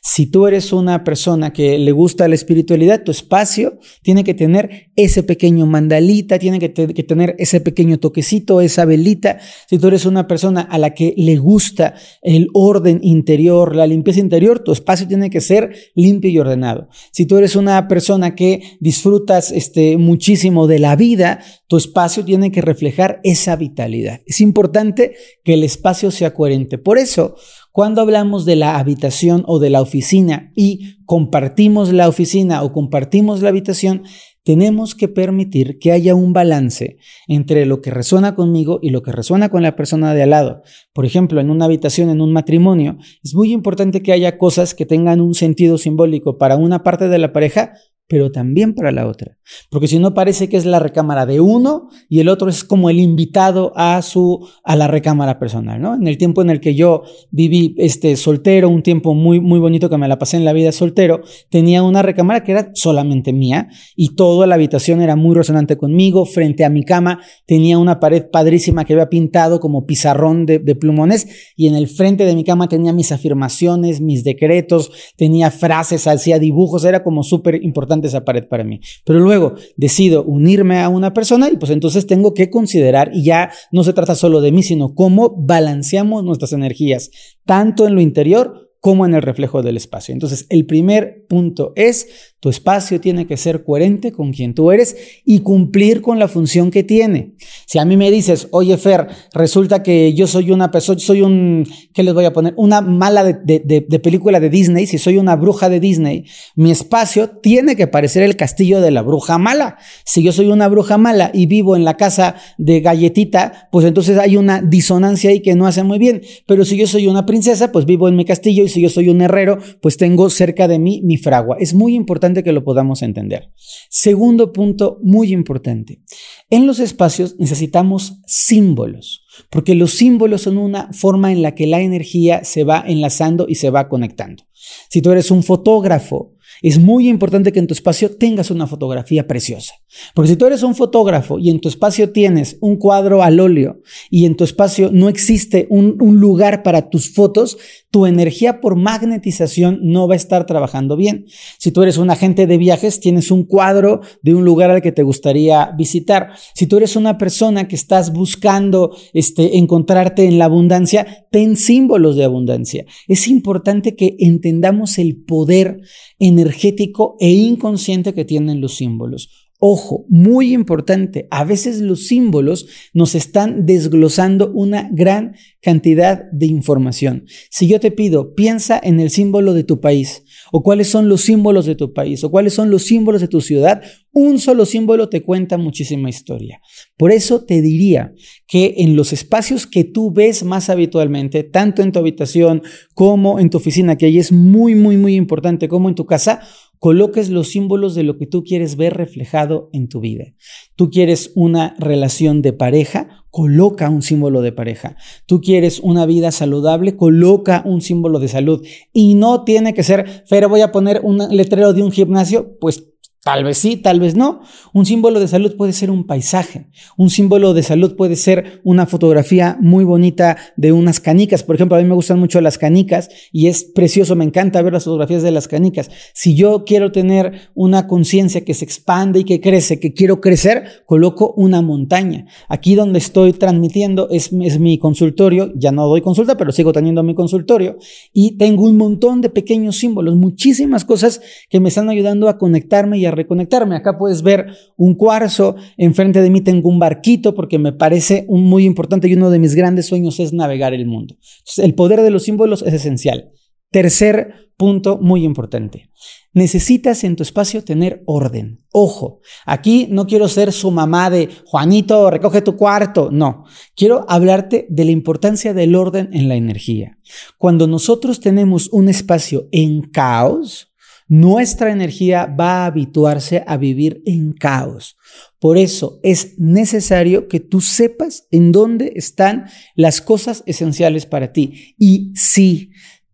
Si 0.02 0.28
tú 0.28 0.48
eres 0.48 0.74
una 0.74 1.04
persona 1.04 1.54
que 1.54 1.78
le 1.78 1.92
gusta 1.92 2.28
la 2.28 2.36
espiritualidad, 2.36 3.04
tu 3.04 3.12
espacio 3.12 3.80
tiene 4.02 4.24
que 4.24 4.34
tener 4.34 4.92
ese 4.96 5.24
pequeño 5.24 5.66
mandalita, 5.66 6.40
tiene 6.40 6.60
que, 6.60 6.70
tener 6.70 7.36
ese 7.40 7.62
pequeño 7.62 8.00
toquecito, 8.00 8.62
esa 8.62 8.86
velita. 8.86 9.40
Si 9.70 9.78
tú 9.78 9.88
eres 9.88 10.06
una 10.06 10.28
persona 10.28 10.62
a 10.62 10.78
la 10.78 10.94
que 10.94 11.14
le 11.18 11.38
gusta 11.38 11.96
el 12.22 12.48
orden 12.54 13.00
interior, 13.04 13.76
la 13.76 13.88
limpieza 13.88 14.20
interior, 14.20 14.60
tu 14.60 14.72
espacio 14.72 15.08
tiene 15.08 15.30
que 15.30 15.42
ser 15.42 15.74
limpio 15.96 16.30
y 16.30 16.40
ordenado. 16.40 16.90
Si 17.12 17.26
tú 17.26 17.38
eres 17.38 17.56
una 17.56 17.88
persona 17.88 18.36
que 18.36 18.78
disfrutas 18.80 19.52
este, 19.52 19.98
muchísimo 19.98 20.68
de 20.68 20.80
la 20.80 20.96
vida, 20.96 21.40
tu 21.68 21.78
espacio 21.78 22.26
tiene 22.26 22.52
que 22.52 22.62
reflejar 22.62 23.22
esa 23.24 23.56
vitalidad. 23.56 24.22
Es 24.26 24.42
importante 24.42 25.16
que 25.44 25.54
el 25.54 25.64
espacio 25.64 26.12
sea 26.12 26.34
coherente. 26.34 26.78
Por 26.78 26.98
eso, 26.98 27.36
cuando 27.72 28.02
hablamos 28.02 28.46
de 28.46 28.56
la 28.56 28.78
habitación 28.78 29.44
o 29.48 29.60
de 29.60 29.70
la 29.70 29.82
oficina 29.82 30.52
y 30.56 30.98
compartimos 31.06 31.94
la 31.94 32.08
oficina 32.08 32.64
o 32.64 32.74
compartimos 32.74 33.42
la 33.42 33.50
habitación, 33.50 34.04
tenemos 34.44 34.96
que 34.96 35.08
permitir 35.08 35.78
que 35.78 35.92
haya 35.92 36.16
un 36.16 36.34
balance 36.34 36.98
entre 37.28 37.66
lo 37.66 37.82
que 37.82 37.92
resuena 37.92 38.36
conmigo 38.36 38.80
y 38.82 38.90
lo 38.90 39.04
que 39.04 39.12
resuena 39.12 39.50
con 39.50 39.62
la 39.62 39.76
persona 39.76 40.14
de 40.14 40.24
al 40.24 40.32
lado. 40.32 40.64
Por 40.94 41.06
ejemplo, 41.06 41.40
en 41.40 41.52
una 41.52 41.66
habitación, 41.66 42.10
en 42.10 42.22
un 42.22 42.34
matrimonio, 42.34 42.98
es 43.24 43.36
muy 43.36 43.52
importante 43.54 44.02
que 44.02 44.12
haya 44.12 44.38
cosas 44.38 44.74
que 44.74 44.88
tengan 44.88 45.22
un 45.22 45.36
sentido 45.36 45.78
simbólico 45.78 46.38
para 46.38 46.56
una 46.56 46.84
parte 46.84 47.10
de 47.10 47.20
la 47.20 47.32
pareja, 47.32 47.74
pero 48.10 48.32
también 48.32 48.74
para 48.74 48.92
la 48.92 49.08
otra. 49.08 49.38
Porque 49.70 49.88
si 49.88 50.00
no 50.00 50.16
parece 50.16 50.50
que 50.50 50.58
es 50.58 50.66
la 50.66 50.80
recámara 50.80 51.28
de 51.28 51.40
uno 51.40 51.90
y 52.10 52.20
el 52.20 52.28
otro 52.28 52.50
es 52.50 52.64
como 52.64 52.90
el 52.90 53.00
invitado 53.00 53.72
a 53.76 54.02
su 54.02 54.48
a 54.64 54.76
la 54.76 54.88
recámara 54.88 55.38
personal, 55.38 55.80
¿no? 55.80 55.94
En 55.94 56.08
el 56.08 56.18
tiempo 56.18 56.42
en 56.42 56.50
el 56.50 56.60
que 56.60 56.74
yo 56.74 57.04
viví 57.30 57.76
este 57.78 58.16
soltero, 58.16 58.68
un 58.68 58.82
tiempo 58.82 59.14
muy 59.14 59.40
muy 59.40 59.60
bonito 59.60 59.92
que 59.92 59.98
me 59.98 60.08
la 60.08 60.18
pasé 60.18 60.38
en 60.38 60.46
la 60.46 60.54
vida 60.54 60.72
soltero, 60.72 61.22
tenía 61.50 61.84
una 61.84 62.02
recámara 62.02 62.44
que 62.44 62.54
era 62.54 62.72
solamente 62.74 63.32
mía 63.32 63.70
y 63.96 64.16
toda 64.16 64.48
la 64.48 64.56
habitación 64.56 65.02
era 65.02 65.16
muy 65.16 65.36
resonante 65.36 65.78
conmigo, 65.78 66.26
frente 66.26 66.66
a 66.66 66.70
mi 66.70 66.84
cama 66.84 67.22
tenía 67.46 67.78
una 67.78 68.00
pared 68.00 68.26
padrísima 68.32 68.86
que 68.86 68.94
había 68.94 69.10
pintado 69.10 69.60
como 69.60 69.86
pizarrón 69.86 70.48
de, 70.48 70.58
de 70.58 70.74
plumones 70.74 71.54
y 71.56 71.68
en 71.68 71.76
el 71.76 71.88
frente 71.88 72.26
de 72.26 72.34
mi 72.34 72.44
cama 72.44 72.68
tenía 72.68 72.92
mis 72.92 73.12
afirmaciones, 73.12 74.02
mis 74.02 74.24
decretos, 74.24 74.92
tenía 75.16 75.52
frases, 75.52 76.08
hacía 76.08 76.40
dibujos, 76.40 76.86
era 76.86 77.04
como 77.04 77.22
súper 77.22 77.64
importante 77.64 77.99
esa 78.08 78.26
pared 78.26 78.48
para 78.48 78.64
mí. 78.64 78.80
Pero 79.06 79.20
luego 79.20 79.56
decido 79.76 80.24
unirme 80.24 80.80
a 80.80 80.90
una 80.90 81.14
persona 81.14 81.50
y 81.52 81.58
pues 81.58 81.72
entonces 81.72 82.08
tengo 82.08 82.34
que 82.34 82.50
considerar, 82.50 83.12
y 83.14 83.24
ya 83.24 83.52
no 83.72 83.84
se 83.84 83.94
trata 83.94 84.16
solo 84.16 84.42
de 84.42 84.52
mí, 84.52 84.64
sino 84.64 84.96
cómo 84.96 85.36
balanceamos 85.38 86.24
nuestras 86.24 86.54
energías, 86.54 87.12
tanto 87.46 87.88
en 87.88 87.96
lo 87.96 88.02
interior 88.02 88.70
como 88.80 89.06
en 89.06 89.14
el 89.14 89.22
reflejo 89.22 89.62
del 89.62 89.78
espacio. 89.78 90.14
Entonces, 90.14 90.46
el 90.50 90.66
primer 90.66 91.26
punto 91.28 91.74
es 91.76 92.29
tu 92.40 92.50
espacio 92.50 93.02
tiene 93.02 93.28
que 93.28 93.36
ser 93.36 93.64
coherente 93.66 94.14
con 94.14 94.32
quien 94.32 94.54
tú 94.54 94.72
eres 94.72 94.96
y 95.26 95.40
cumplir 95.40 96.02
con 96.02 96.20
la 96.20 96.30
función 96.30 96.72
que 96.72 96.84
tiene. 96.84 97.34
Si 97.66 97.80
a 97.80 97.86
mí 97.86 97.98
me 97.98 98.12
dices, 98.12 98.48
oye 98.52 98.78
Fer, 98.78 99.08
resulta 99.34 99.84
que 99.84 100.14
yo 100.14 100.26
soy 100.26 100.52
una 100.52 100.72
persona, 100.72 101.00
soy 101.00 101.22
un, 101.22 101.68
¿qué 101.94 102.02
les 102.02 102.14
voy 102.14 102.24
a 102.24 102.32
poner? 102.32 102.54
Una 102.56 102.80
mala 102.80 103.26
de, 103.26 103.34
de, 103.60 104.00
película 104.00 104.40
de 104.40 104.50
Disney, 104.50 104.88
si 104.88 104.98
soy 104.98 105.18
una 105.18 105.36
bruja 105.36 105.68
de 105.68 105.82
Disney, 105.82 106.26
mi 106.56 106.72
espacio 106.72 107.30
tiene 107.30 107.76
que 107.76 107.88
parecer 107.88 108.24
el 108.24 108.38
castillo 108.38 108.80
de 108.80 108.92
la 108.92 109.02
bruja 109.02 109.38
mala. 109.38 109.78
Si 110.06 110.24
yo 110.24 110.32
soy 110.32 110.48
una 110.48 110.70
bruja 110.70 110.98
mala 110.98 111.32
y 111.34 111.46
vivo 111.46 111.76
en 111.76 111.84
la 111.84 111.98
casa 111.98 112.36
de 112.58 112.80
galletita, 112.80 113.68
pues 113.70 113.86
entonces 113.86 114.18
hay 114.18 114.38
una 114.38 114.62
disonancia 114.62 115.30
ahí 115.30 115.42
que 115.42 115.56
no 115.56 115.68
hace 115.68 115.84
muy 115.84 116.00
bien. 116.00 116.22
Pero 116.48 116.64
si 116.64 116.78
yo 116.78 116.88
soy 116.88 117.08
una 117.08 117.26
princesa, 117.26 117.74
pues 117.74 117.86
vivo 117.86 118.08
en 118.08 118.16
mi 118.16 118.24
castillo 118.24 118.64
y 118.64 118.70
si 118.70 118.82
yo 118.82 118.90
soy 118.90 119.10
un 119.10 119.22
herrero, 119.22 119.58
pues 119.82 119.98
tengo 119.98 120.30
cerca 120.30 120.70
de 120.70 120.80
mí 120.80 121.02
mi 121.04 121.18
fragua. 121.18 121.58
Es 121.60 121.74
muy 121.74 121.96
importante 121.96 122.29
que 122.34 122.52
lo 122.52 122.64
podamos 122.64 123.02
entender. 123.02 123.52
Segundo 123.90 124.54
punto 124.54 125.00
muy 125.04 125.34
importante. 125.34 126.02
En 126.50 126.68
los 126.68 126.80
espacios 126.80 127.36
necesitamos 127.40 128.22
símbolos, 128.26 129.24
porque 129.50 129.76
los 129.76 129.94
símbolos 129.94 130.44
son 130.44 130.58
una 130.58 130.92
forma 130.94 131.32
en 131.32 131.42
la 131.42 131.56
que 131.56 131.68
la 131.68 131.82
energía 131.82 132.44
se 132.44 132.64
va 132.64 132.84
enlazando 132.86 133.46
y 133.48 133.56
se 133.56 133.70
va 133.70 133.90
conectando. 133.90 134.44
Si 134.90 135.02
tú 135.02 135.12
eres 135.12 135.32
un 135.32 135.44
fotógrafo, 135.44 136.36
es 136.62 136.80
muy 136.80 137.08
importante 137.08 137.52
que 137.52 137.60
en 137.60 137.68
tu 137.68 137.74
espacio 137.74 138.16
tengas 138.18 138.52
una 138.52 138.68
fotografía 138.68 139.28
preciosa. 139.28 139.76
Porque 140.14 140.32
si 140.32 140.36
tú 140.36 140.46
eres 140.46 140.64
un 140.64 140.76
fotógrafo 140.76 141.40
y 141.40 141.50
en 141.50 141.62
tu 141.62 141.70
espacio 141.70 142.12
tienes 142.12 142.58
un 142.60 142.76
cuadro 142.76 143.24
al 143.24 143.40
óleo 143.40 143.80
y 144.10 144.26
en 144.26 144.36
tu 144.36 144.44
espacio 144.44 144.90
no 144.92 145.08
existe 145.08 145.68
un, 145.70 145.98
lugar 146.20 146.64
para 146.64 146.90
tus 146.90 147.14
fotos, 147.14 147.58
tu 147.92 148.06
energía 148.06 148.62
por 148.62 148.76
magnetización 148.76 149.80
no 149.82 150.08
va 150.08 150.14
a 150.14 150.18
estar 150.18 150.46
trabajando 150.46 150.96
bien. 150.96 151.26
Si 151.58 151.72
tú 151.72 151.82
eres 151.82 151.98
un 151.98 152.12
agente 152.12 152.46
de 152.46 152.58
viajes, 152.58 153.00
tienes 153.00 153.32
un 153.32 153.44
cuadro 153.44 154.02
de 154.22 154.36
un 154.36 154.46
lugar 154.46 154.70
al 154.70 154.82
que 154.82 154.92
te 154.92 155.04
gustaría 155.04 155.72
visitar. 155.78 156.30
Si 156.54 156.68
tú 156.68 156.78
eres 156.78 156.96
una 156.96 157.18
persona 157.18 157.68
que 157.68 157.76
estás 157.76 158.14
buscando 158.14 158.96
este, 159.14 159.58
encontrarte 159.58 160.26
en 160.26 160.38
la 160.38 160.46
abundancia, 160.46 161.26
ten 161.32 161.56
símbolos 161.56 162.16
de 162.16 162.26
abundancia. 162.26 162.86
Es 163.08 163.28
importante 163.28 163.96
que 163.96 164.16
entendamos 164.20 165.00
el 165.00 165.24
poder 165.24 165.82
energético 166.20 167.16
e 167.20 167.32
inconsciente 167.32 168.14
que 168.14 168.26
tienen 168.26 168.62
los 168.62 168.76
símbolos. 168.76 169.49
Ojo, 169.62 170.06
muy 170.08 170.54
importante, 170.54 171.28
a 171.32 171.44
veces 171.44 171.82
los 171.82 172.08
símbolos 172.08 172.68
nos 172.94 173.14
están 173.14 173.66
desglosando 173.66 174.54
una 174.54 174.90
gran 174.90 175.36
cantidad 175.62 176.32
de 176.32 176.46
información. 176.46 177.26
Si 177.50 177.68
yo 177.68 177.82
te 177.82 177.92
pido, 177.92 178.36
piensa 178.36 178.80
en 178.82 179.02
el 179.02 179.10
símbolo 179.10 179.54
de 179.54 179.66
tu 179.66 179.82
país, 179.82 180.24
o 180.54 180.64
cuáles 180.64 180.88
son 180.88 181.10
los 181.10 181.22
símbolos 181.22 181.66
de 181.66 181.76
tu 181.76 181.92
país, 181.94 182.24
o 182.24 182.32
cuáles 182.32 182.54
son 182.54 182.72
los 182.72 182.84
símbolos 182.84 183.20
de 183.20 183.28
tu 183.28 183.42
ciudad, 183.42 183.82
un 184.14 184.40
solo 184.40 184.66
símbolo 184.66 185.10
te 185.10 185.22
cuenta 185.22 185.58
muchísima 185.58 186.10
historia. 186.10 186.62
Por 186.98 187.12
eso 187.12 187.44
te 187.44 187.62
diría 187.62 188.14
que 188.48 188.76
en 188.78 188.96
los 188.96 189.12
espacios 189.12 189.68
que 189.68 189.84
tú 189.84 190.12
ves 190.12 190.44
más 190.44 190.70
habitualmente, 190.70 191.44
tanto 191.44 191.82
en 191.82 191.92
tu 191.92 192.00
habitación 192.00 192.64
como 192.94 193.40
en 193.40 193.50
tu 193.50 193.58
oficina, 193.58 193.98
que 193.98 194.06
ahí 194.06 194.20
es 194.20 194.32
muy, 194.32 194.74
muy, 194.74 194.96
muy 194.96 195.16
importante, 195.16 195.68
como 195.68 195.90
en 195.90 195.96
tu 195.96 196.06
casa, 196.06 196.40
coloques 196.80 197.30
los 197.30 197.50
símbolos 197.50 197.94
de 197.94 198.04
lo 198.04 198.18
que 198.18 198.26
tú 198.26 198.44
quieres 198.44 198.78
ver 198.78 198.96
reflejado 198.96 199.70
en 199.74 199.90
tu 199.90 200.00
vida. 200.00 200.34
Tú 200.76 200.90
quieres 200.90 201.32
una 201.36 201.76
relación 201.78 202.42
de 202.42 202.54
pareja, 202.54 203.26
coloca 203.30 203.90
un 203.90 204.02
símbolo 204.02 204.42
de 204.42 204.54
pareja. 204.54 204.96
Tú 205.26 205.42
quieres 205.42 205.80
una 205.82 206.06
vida 206.06 206.32
saludable, 206.32 206.96
coloca 206.96 207.62
un 207.66 207.82
símbolo 207.82 208.20
de 208.20 208.30
salud. 208.30 208.66
Y 208.94 209.16
no 209.16 209.44
tiene 209.44 209.74
que 209.74 209.84
ser, 209.84 210.24
pero 210.30 210.50
voy 210.50 210.62
a 210.62 210.72
poner 210.72 211.02
un 211.04 211.18
letrero 211.18 211.74
de 211.74 211.84
un 211.84 211.92
gimnasio, 211.92 212.58
pues 212.60 212.86
Tal 213.22 213.44
vez 213.44 213.58
sí, 213.58 213.76
tal 213.76 214.00
vez 214.00 214.16
no. 214.16 214.42
Un 214.74 214.86
símbolo 214.86 215.20
de 215.20 215.28
salud 215.28 215.58
puede 215.58 215.74
ser 215.74 215.92
un 215.92 216.08
paisaje. 216.08 216.68
Un 216.96 217.10
símbolo 217.10 217.54
de 217.54 217.64
salud 217.64 217.98
puede 217.98 218.16
ser 218.16 218.62
una 218.64 218.86
fotografía 218.86 219.58
muy 219.60 219.84
bonita 219.84 220.38
de 220.56 220.72
unas 220.72 221.02
canicas. 221.02 221.44
Por 221.44 221.56
ejemplo, 221.56 221.76
a 221.76 221.82
mí 221.82 221.86
me 221.86 221.96
gustan 221.96 222.18
mucho 222.18 222.40
las 222.40 222.58
canicas 222.58 223.10
y 223.34 223.48
es 223.48 223.66
precioso, 223.66 224.16
me 224.16 224.24
encanta 224.24 224.62
ver 224.62 224.72
las 224.72 224.86
fotografías 224.86 225.22
de 225.22 225.32
las 225.32 225.50
canicas. 225.50 225.92
Si 226.14 226.34
yo 226.34 226.64
quiero 226.66 226.94
tener 226.94 227.50
una 227.56 227.88
conciencia 227.88 228.46
que 228.46 228.54
se 228.54 228.64
expande 228.64 229.20
y 229.20 229.24
que 229.26 229.42
crece, 229.42 229.82
que 229.82 229.94
quiero 229.94 230.22
crecer, 230.22 230.84
coloco 230.86 231.34
una 231.36 231.62
montaña. 231.62 232.26
Aquí 232.48 232.76
donde 232.76 233.00
estoy 233.00 233.34
transmitiendo 233.34 234.08
es, 234.10 234.32
es 234.42 234.60
mi 234.60 234.78
consultorio. 234.78 235.52
Ya 235.56 235.74
no 235.74 235.88
doy 235.88 236.02
consulta, 236.02 236.38
pero 236.38 236.54
sigo 236.54 236.72
teniendo 236.72 237.04
mi 237.04 237.16
consultorio. 237.16 237.80
Y 238.14 238.38
tengo 238.38 238.64
un 238.64 238.78
montón 238.78 239.20
de 239.20 239.30
pequeños 239.30 239.76
símbolos, 239.76 240.16
muchísimas 240.16 240.86
cosas 240.86 241.20
que 241.50 241.60
me 241.60 241.68
están 241.68 241.90
ayudando 241.90 242.30
a 242.30 242.38
conectarme 242.38 242.98
y 242.98 243.06
a 243.06 243.09
reconectarme. 243.12 243.76
Acá 243.76 243.98
puedes 243.98 244.22
ver 244.22 244.48
un 244.78 244.96
cuarzo, 244.96 245.56
enfrente 245.78 246.22
de 246.22 246.30
mí 246.30 246.42
tengo 246.42 246.70
un 246.70 246.80
barquito 246.80 247.36
porque 247.36 247.60
me 247.60 247.74
parece 247.74 248.26
un 248.28 248.44
muy 248.44 248.66
importante 248.66 249.08
y 249.08 249.14
uno 249.14 249.30
de 249.30 249.40
mis 249.40 249.56
grandes 249.56 249.88
sueños 249.88 250.20
es 250.20 250.34
navegar 250.34 250.74
el 250.74 250.86
mundo. 250.86 251.16
el 251.58 251.74
poder 251.74 252.02
de 252.02 252.12
los 252.12 252.24
símbolos 252.24 252.62
es 252.62 252.74
esencial. 252.74 253.32
Tercer 253.72 254.50
punto 254.60 254.98
muy 255.02 255.24
importante. 255.24 255.90
Necesitas 256.34 257.04
en 257.06 257.16
tu 257.16 257.24
espacio 257.24 257.64
tener 257.64 258.04
orden. 258.06 258.60
Ojo, 258.72 259.22
aquí 259.46 259.88
no 259.90 260.06
quiero 260.06 260.28
ser 260.28 260.52
su 260.52 260.70
mamá 260.70 261.10
de 261.10 261.30
Juanito, 261.46 262.12
recoge 262.12 262.42
tu 262.42 262.58
cuarto. 262.58 263.10
No, 263.10 263.46
quiero 263.76 264.06
hablarte 264.10 264.68
de 264.70 264.86
la 264.86 264.92
importancia 264.92 265.54
del 265.54 265.76
orden 265.76 266.10
en 266.12 266.28
la 266.28 266.36
energía. 266.36 266.98
Cuando 267.38 267.68
nosotros 267.68 268.20
tenemos 268.20 268.70
un 268.72 268.90
espacio 268.90 269.48
en 269.52 269.82
caos, 269.82 270.69
nuestra 271.10 271.72
energía 271.72 272.28
va 272.28 272.64
a 272.64 272.66
habituarse 272.68 273.44
a 273.46 273.58
vivir 273.58 274.02
en 274.06 274.32
caos. 274.32 274.96
Por 275.40 275.58
eso 275.58 276.00
es 276.04 276.38
necesario 276.38 277.28
que 277.28 277.40
tú 277.40 277.62
sepas 277.62 278.28
en 278.30 278.52
dónde 278.52 278.94
están 278.96 279.46
las 279.76 280.02
cosas 280.02 280.44
esenciales 280.46 281.08
para 281.08 281.34
ti. 281.34 281.76
Y 281.80 282.12
sí, 282.14 282.69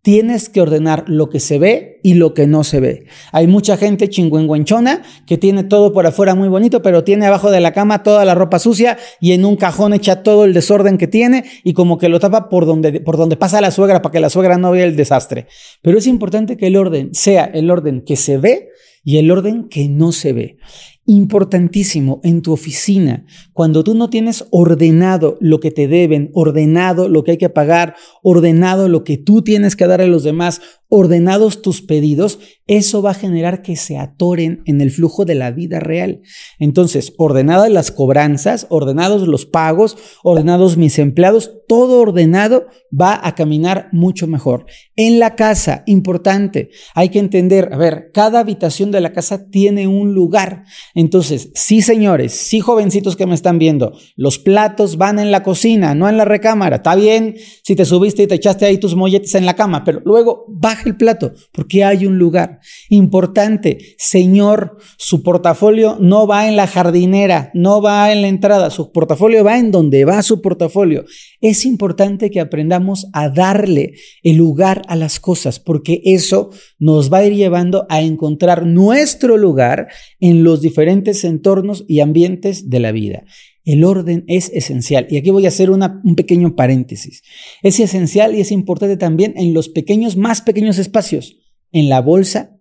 tienes 0.05 0.50
que 0.50 0.62
ordenar 0.62 1.05
lo 1.07 1.31
que 1.31 1.39
se 1.39 1.57
ve 1.57 2.00
y 2.03 2.13
lo 2.13 2.35
que 2.35 2.45
no 2.45 2.63
se 2.63 2.79
ve. 2.79 3.05
Hay 3.31 3.47
mucha 3.47 3.75
gente 3.75 4.07
chingüengüenchona 4.07 5.01
que 5.25 5.39
tiene 5.39 5.63
todo 5.63 5.93
por 5.93 6.05
afuera 6.05 6.35
muy 6.35 6.47
bonito, 6.47 6.83
pero 6.83 7.03
tiene 7.03 7.25
abajo 7.25 7.50
de 7.50 7.59
la 7.59 7.74
cama 7.74 8.03
toda 8.03 8.24
la 8.24 8.35
ropa 8.35 8.59
sucia 8.59 9.00
y 9.19 9.31
en 9.31 9.45
un 9.45 9.55
cajón 9.55 9.93
echa 9.93 10.21
todo 10.21 10.45
el 10.45 10.53
desorden 10.53 11.00
que 11.00 11.07
tiene 11.07 11.43
y 11.63 11.74
como 11.74 11.97
que 11.97 12.07
lo 12.07 12.19
tapa 12.19 12.50
por 12.50 12.67
donde, 12.67 13.01
por 13.01 13.17
donde 13.17 13.35
pasa 13.35 13.59
la 13.62 13.71
suegra 13.71 14.03
para 14.03 14.13
que 14.13 14.19
la 14.19 14.29
suegra 14.29 14.59
no 14.59 14.69
vea 14.69 14.85
el 14.85 14.95
desastre. 14.95 15.47
Pero 15.81 15.97
es 15.97 16.05
importante 16.05 16.55
que 16.55 16.67
el 16.67 16.75
orden 16.75 17.15
sea 17.15 17.45
el 17.45 17.71
orden 17.71 18.01
que 18.01 18.15
se 18.15 18.38
ve 18.38 18.69
y 19.03 19.17
el 19.17 19.31
orden 19.31 19.69
que 19.69 19.89
no 19.89 20.12
se 20.12 20.33
ve 20.33 20.57
importantísimo 21.05 22.19
en 22.24 22.41
tu 22.41 22.51
oficina, 22.51 23.25
cuando 23.53 23.83
tú 23.83 23.93
no 23.93 24.09
tienes 24.09 24.45
ordenado 24.50 25.38
lo 25.39 25.59
que 25.59 25.71
te 25.71 25.88
deben, 25.88 26.31
ordenado 26.33 27.09
lo 27.09 27.24
que 27.24 27.31
hay 27.31 27.38
que 27.38 27.50
pagar, 27.50 27.95
ordenado 28.24 28.89
lo 28.89 29.03
que 29.03 29.17
tú 29.17 29.41
tienes 29.43 29.75
que 29.75 29.88
dar 29.88 30.01
a 30.01 30.07
los 30.07 30.24
demás, 30.24 30.62
ordenados 30.89 31.62
tus 31.62 31.82
pedidos, 31.82 32.39
eso 32.68 33.01
va 33.01 33.12
a 33.12 33.15
generar 33.15 33.62
que 33.62 33.75
se 33.75 33.98
atoren 33.98 34.62
en 34.65 34.82
el 34.82 34.89
flujo 34.89 35.25
de 35.25 35.36
la 35.36 35.51
vida 35.51 35.80
real. 35.80 36.22
Entonces, 36.60 37.13
ordenadas 37.18 37.70
las 37.70 37.92
cobranzas, 37.92 38.65
ordenados 38.70 39.27
los 39.27 39.46
pagos, 39.46 39.98
ordenados 40.24 40.77
mis 40.77 40.98
empleados, 40.98 41.51
todo 41.68 42.01
ordenado 42.01 42.68
va 42.89 43.20
a 43.24 43.36
caminar 43.36 43.89
mucho 43.92 44.27
mejor. 44.27 44.65
En 44.96 45.20
la 45.20 45.36
casa, 45.36 45.84
importante, 45.86 46.70
hay 46.94 47.10
que 47.10 47.20
entender, 47.20 47.70
a 47.74 47.77
ver, 47.77 48.12
cada 48.13 48.39
habitación 48.39 48.92
de 48.92 49.01
la 49.01 49.13
casa 49.13 49.50
tiene 49.50 49.88
un 49.88 50.13
lugar. 50.13 50.63
Entonces, 50.94 51.51
sí 51.54 51.82
señores, 51.82 52.34
sí 52.34 52.62
jovencitos 52.62 53.15
que 53.15 53.27
me 53.27 53.36
están 53.36 53.60
viendo, 53.60 53.94
los 54.15 54.39
platos 54.39 54.98
van 54.98 55.20
en 55.20 55.32
la 55.32 55.44
cocina, 55.44 55.94
no 55.94 56.10
en 56.10 56.18
la 56.18 56.25
recámara. 56.25 56.77
Está 56.77 56.96
bien 56.96 57.36
si 57.63 57.75
te 57.75 57.86
subiste 57.86 58.24
y 58.24 58.27
te 58.27 58.36
echaste 58.36 58.65
ahí 58.65 58.77
tus 58.77 58.96
molletes 58.96 59.36
en 59.36 59.46
la 59.46 59.56
cama, 59.56 59.84
pero 59.84 60.01
luego 60.06 60.46
el 60.86 60.98
plato 60.98 61.34
porque 61.51 61.84
hay 61.84 62.05
un 62.05 62.17
lugar. 62.17 62.60
Importante, 62.89 63.96
señor, 63.98 64.77
su 64.98 65.24
portafolio 65.24 65.98
no 66.00 66.27
va 66.27 66.48
en 66.48 66.55
la 66.55 66.67
jardinera, 66.67 67.51
no 67.53 67.82
va 67.82 68.12
en 68.12 68.22
la 68.22 68.27
entrada, 68.27 68.70
su 68.70 68.91
portafolio 68.91 69.44
va 69.44 69.58
en 69.58 69.72
donde 69.72 70.05
va 70.05 70.22
su 70.22 70.41
portafolio. 70.41 71.05
Es 71.41 71.65
importante 71.65 72.29
que 72.32 72.39
aprendamos 72.39 73.08
a 73.13 73.29
darle 73.29 73.94
el 74.24 74.38
lugar 74.38 74.82
a 74.88 74.96
las 74.96 75.20
cosas 75.20 75.60
porque 75.60 76.01
eso 76.05 76.50
nos 76.79 77.12
va 77.12 77.20
a 77.20 77.25
ir 77.25 77.36
llevando 77.36 77.86
a 77.89 78.01
encontrar 78.01 78.65
nuestro 78.65 79.38
lugar 79.38 79.88
en 80.20 80.44
los 80.44 80.62
diferentes 80.62 81.24
entornos 81.24 81.86
y 81.88 82.00
ambientes 82.00 82.70
de 82.70 82.79
la 82.79 82.91
vida. 82.91 83.24
El 83.65 83.84
orden 83.84 84.24
es 84.27 84.50
esencial. 84.53 85.07
Y 85.10 85.17
aquí 85.17 85.31
voy 85.31 85.45
a 85.45 85.50
hacer 85.50 85.69
un 85.72 86.15
pequeño 86.15 86.55
paréntesis. 86.55 87.24
Es 87.63 87.79
esencial 87.79 88.36
y 88.36 88.41
es 88.41 88.51
importante 88.51 88.95
también 88.95 89.34
en 89.36 89.53
los 89.53 89.69
pequeños, 89.69 90.15
más 90.15 90.41
pequeños 90.41 90.77
espacios, 90.77 91.38
en 91.72 91.89
la 91.89 92.00
bolsa 92.00 92.55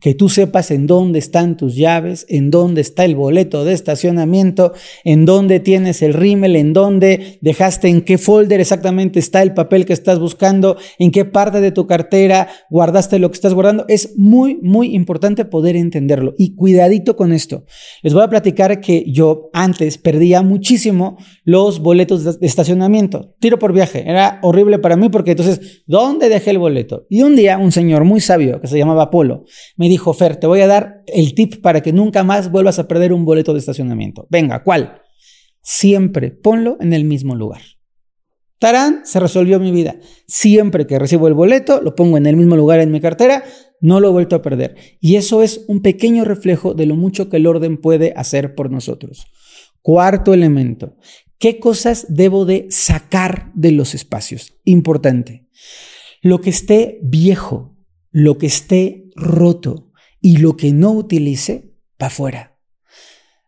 que 0.00 0.14
tú 0.14 0.28
sepas 0.28 0.70
en 0.70 0.86
dónde 0.86 1.18
están 1.18 1.56
tus 1.56 1.74
llaves, 1.74 2.26
en 2.28 2.50
dónde 2.50 2.80
está 2.80 3.04
el 3.04 3.14
boleto 3.14 3.64
de 3.64 3.72
estacionamiento, 3.72 4.72
en 5.04 5.24
dónde 5.24 5.58
tienes 5.60 6.02
el 6.02 6.12
rímel, 6.12 6.54
en 6.56 6.72
dónde 6.72 7.38
dejaste, 7.40 7.88
en 7.88 8.02
qué 8.02 8.18
folder 8.18 8.60
exactamente 8.60 9.18
está 9.18 9.42
el 9.42 9.54
papel 9.54 9.86
que 9.86 9.94
estás 9.94 10.18
buscando, 10.18 10.76
en 10.98 11.10
qué 11.10 11.24
parte 11.24 11.60
de 11.60 11.72
tu 11.72 11.86
cartera 11.86 12.48
guardaste 12.68 13.18
lo 13.18 13.30
que 13.30 13.36
estás 13.36 13.54
guardando. 13.54 13.86
Es 13.88 14.18
muy, 14.18 14.58
muy 14.62 14.94
importante 14.94 15.44
poder 15.44 15.76
entenderlo. 15.76 16.34
Y 16.36 16.54
cuidadito 16.54 17.16
con 17.16 17.32
esto. 17.32 17.64
Les 18.02 18.12
voy 18.12 18.22
a 18.22 18.28
platicar 18.30 18.80
que 18.80 19.04
yo 19.10 19.48
antes 19.54 19.96
perdía 19.96 20.42
muchísimo 20.42 21.16
los 21.44 21.80
boletos 21.80 22.38
de 22.38 22.46
estacionamiento. 22.46 23.34
Tiro 23.38 23.58
por 23.58 23.72
viaje. 23.72 24.04
Era 24.06 24.40
horrible 24.42 24.78
para 24.78 24.96
mí 24.96 25.08
porque 25.08 25.30
entonces, 25.30 25.84
¿dónde 25.86 26.28
dejé 26.28 26.50
el 26.50 26.58
boleto? 26.58 27.06
Y 27.08 27.22
un 27.22 27.34
día 27.34 27.56
un 27.56 27.72
señor 27.72 28.04
muy 28.04 28.20
sabio 28.20 28.60
que 28.60 28.66
se 28.66 28.78
llamaba 28.78 29.10
Polo 29.10 29.44
me 29.76 29.85
dijo, 29.88 30.12
Fer, 30.14 30.36
te 30.36 30.46
voy 30.46 30.60
a 30.60 30.66
dar 30.66 31.02
el 31.06 31.34
tip 31.34 31.60
para 31.60 31.82
que 31.82 31.92
nunca 31.92 32.24
más 32.24 32.50
vuelvas 32.50 32.78
a 32.78 32.88
perder 32.88 33.12
un 33.12 33.24
boleto 33.24 33.52
de 33.52 33.58
estacionamiento. 33.58 34.26
Venga, 34.30 34.62
¿cuál? 34.62 35.02
Siempre 35.60 36.30
ponlo 36.30 36.76
en 36.80 36.92
el 36.92 37.04
mismo 37.04 37.34
lugar. 37.34 37.62
Tarán, 38.58 39.04
se 39.04 39.20
resolvió 39.20 39.60
mi 39.60 39.70
vida. 39.70 39.96
Siempre 40.26 40.86
que 40.86 40.98
recibo 40.98 41.28
el 41.28 41.34
boleto, 41.34 41.82
lo 41.82 41.94
pongo 41.94 42.16
en 42.16 42.26
el 42.26 42.36
mismo 42.36 42.56
lugar 42.56 42.80
en 42.80 42.90
mi 42.90 43.00
cartera, 43.00 43.44
no 43.80 44.00
lo 44.00 44.08
he 44.08 44.12
vuelto 44.12 44.36
a 44.36 44.42
perder. 44.42 44.76
Y 45.00 45.16
eso 45.16 45.42
es 45.42 45.64
un 45.68 45.82
pequeño 45.82 46.24
reflejo 46.24 46.72
de 46.72 46.86
lo 46.86 46.96
mucho 46.96 47.28
que 47.28 47.36
el 47.36 47.46
orden 47.46 47.76
puede 47.76 48.14
hacer 48.16 48.54
por 48.54 48.70
nosotros. 48.70 49.26
Cuarto 49.82 50.32
elemento, 50.32 50.96
¿qué 51.38 51.60
cosas 51.60 52.06
debo 52.08 52.46
de 52.46 52.66
sacar 52.70 53.52
de 53.54 53.72
los 53.72 53.94
espacios? 53.94 54.54
Importante. 54.64 55.48
Lo 56.22 56.40
que 56.40 56.50
esté 56.50 56.98
viejo, 57.02 57.75
lo 58.16 58.38
que 58.38 58.46
esté 58.46 59.10
roto 59.14 59.92
y 60.22 60.38
lo 60.38 60.56
que 60.56 60.72
no 60.72 60.92
utilice, 60.92 61.74
para 61.98 62.06
afuera. 62.06 62.56